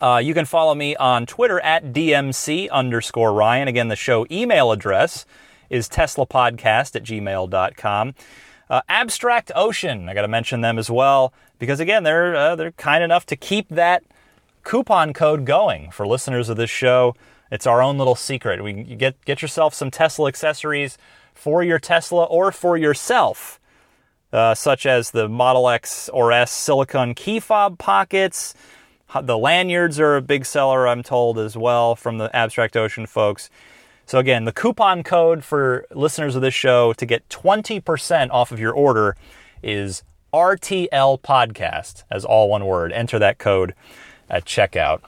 [0.01, 3.69] Uh, you can follow me on Twitter at DMC underscore Ryan.
[3.69, 5.27] Again, the show email address
[5.71, 8.15] is teslapodcast at gmail.com.
[8.71, 12.73] Uh, Abstract Ocean, I got to mention them as well because again, they're uh, they're
[12.73, 14.05] kind enough to keep that
[14.63, 17.15] coupon code going for listeners of this show.
[17.51, 18.63] It's our own little secret.
[18.63, 20.99] We get get yourself some Tesla accessories
[21.39, 23.61] for your Tesla or for yourself,
[24.33, 28.55] uh, such as the Model X or S silicone key fob pockets
[29.23, 33.49] the lanyards are a big seller, I'm told, as well from the Abstract Ocean folks.
[34.07, 38.61] So, again, the coupon code for listeners of this show to get 20% off of
[38.61, 39.17] your order
[39.63, 42.93] is RTL Podcast, as all one word.
[42.93, 43.75] Enter that code
[44.29, 45.01] at checkout.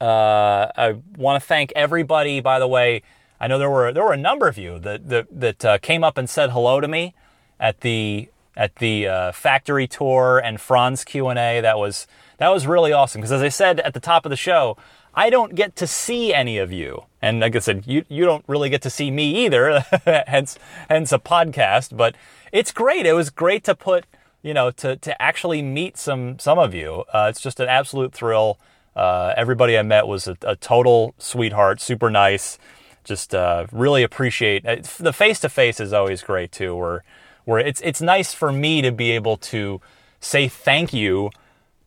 [0.00, 3.02] Uh, I want to thank everybody, by the way.
[3.44, 6.02] I know there were there were a number of you that that, that uh, came
[6.02, 7.12] up and said hello to me
[7.60, 11.60] at the at the uh, factory tour and Franz Q and A.
[11.60, 12.06] That was
[12.38, 14.78] that was really awesome because, as I said at the top of the show,
[15.12, 18.44] I don't get to see any of you, and like I said, you you don't
[18.46, 19.80] really get to see me either.
[20.26, 22.16] hence hence a podcast, but
[22.50, 23.04] it's great.
[23.04, 24.06] It was great to put
[24.42, 27.04] you know to to actually meet some some of you.
[27.12, 28.58] Uh, it's just an absolute thrill.
[28.96, 32.58] Uh, everybody I met was a, a, total sweetheart, super nice.
[33.04, 34.84] Just uh, really appreciate it.
[34.98, 36.74] the face to face is always great too.
[36.74, 37.04] Where
[37.44, 39.80] where it's it's nice for me to be able to
[40.20, 41.30] say thank you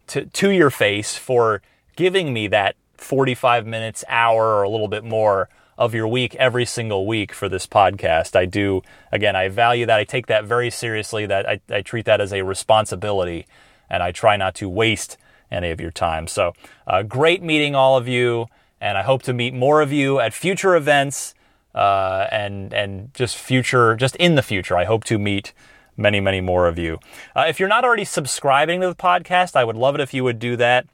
[0.08, 1.62] to, to your face for
[1.96, 6.66] giving me that 45 minutes, hour, or a little bit more of your week every
[6.66, 8.36] single week for this podcast.
[8.36, 10.00] I do, again, I value that.
[10.00, 13.46] I take that very seriously, that I, I treat that as a responsibility,
[13.90, 15.18] and I try not to waste
[15.52, 16.28] any of your time.
[16.28, 16.54] So,
[16.88, 18.48] uh, great meeting all of you,
[18.80, 21.34] and I hope to meet more of you at future events.
[21.76, 25.54] Uh, and and just future, just in the future, I hope to meet
[25.96, 26.98] many, many more of you.
[27.36, 30.24] Uh, if you're not already subscribing to the podcast, I would love it if you
[30.24, 30.88] would do that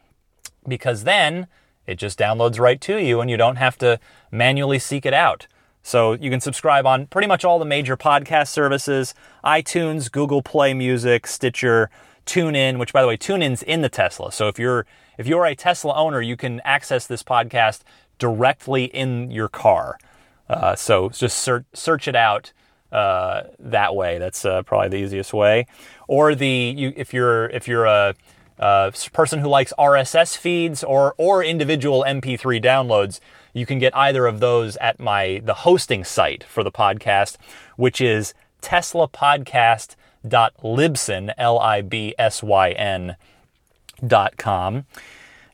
[0.68, 1.48] because then
[1.86, 4.00] it just downloads right to you and you don't have to
[4.32, 5.48] manually seek it out.
[5.84, 9.14] So you can subscribe on pretty much all the major podcast services
[9.44, 11.90] iTunes, Google Play Music, Stitcher,
[12.26, 14.32] TuneIn, which by the way, TuneIn's in the Tesla.
[14.32, 14.86] So if you're
[15.18, 17.82] if you're a Tesla owner, you can access this podcast
[18.20, 19.98] directly in your car.
[20.50, 22.54] Uh, so just search, search it out
[22.92, 24.20] uh, that way.
[24.20, 25.66] That's uh, probably the easiest way.
[26.08, 28.14] Or the you, if you're if you're a,
[28.60, 33.20] a person who likes RSS feeds or or individual MP3 downloads,
[33.54, 37.38] you can get either of those at my the hosting site for the podcast,
[37.78, 43.16] which is teslapodcast.libsyn l i b s y n
[44.38, 44.86] com,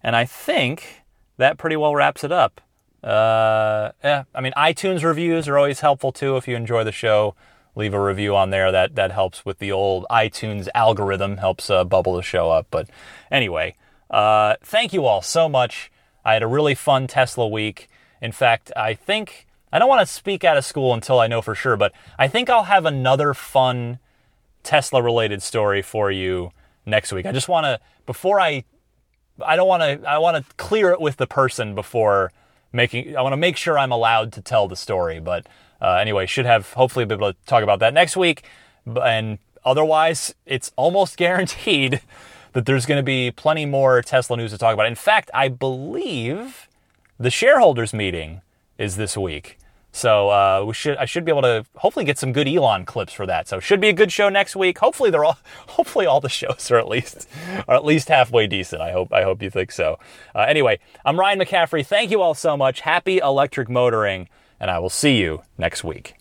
[0.04, 1.04] and I think
[1.38, 2.62] that pretty well wraps it up.
[3.04, 6.36] Uh, yeah, I mean iTunes reviews are always helpful too.
[6.36, 7.36] If you enjoy the show,
[7.76, 8.72] leave a review on there.
[8.72, 12.68] That that helps with the old iTunes algorithm, helps uh, bubble the show up.
[12.70, 12.90] But
[13.32, 13.76] anyway,
[14.10, 15.92] uh, thank you all so much.
[16.26, 17.90] I had a really fun Tesla week.
[18.22, 21.42] In fact, I think I don't want to speak out of school until I know
[21.42, 24.00] for sure, but I think I'll have another fun
[24.64, 26.52] Tesla related story for you
[26.86, 27.26] next week.
[27.26, 28.64] I just want to before I
[29.44, 32.32] I don't want to I want to clear it with the person before
[32.72, 35.48] making I want to make sure I'm allowed to tell the story, but
[35.82, 38.44] uh, anyway, should have hopefully be able to talk about that next week.
[38.86, 42.02] And otherwise, it's almost guaranteed
[42.54, 44.88] that there's going to be plenty more Tesla news to talk about.
[44.88, 46.68] In fact, I believe
[47.20, 48.42] the shareholders meeting
[48.78, 49.58] is this week.
[50.00, 53.12] So uh, we should I should be able to hopefully get some good Elon clips
[53.12, 53.50] for that.
[53.50, 54.78] So should be a good show next week.
[54.78, 55.38] Hopefully they're all
[55.68, 57.28] hopefully all the shows are at least
[57.68, 58.82] are at least halfway decent.
[58.82, 60.00] I hope I hope you think so.
[60.34, 61.86] Uh, anyway, I'm Ryan McCaffrey.
[61.86, 62.80] Thank you all so much.
[62.80, 66.19] Happy electric motoring, and I will see you next week.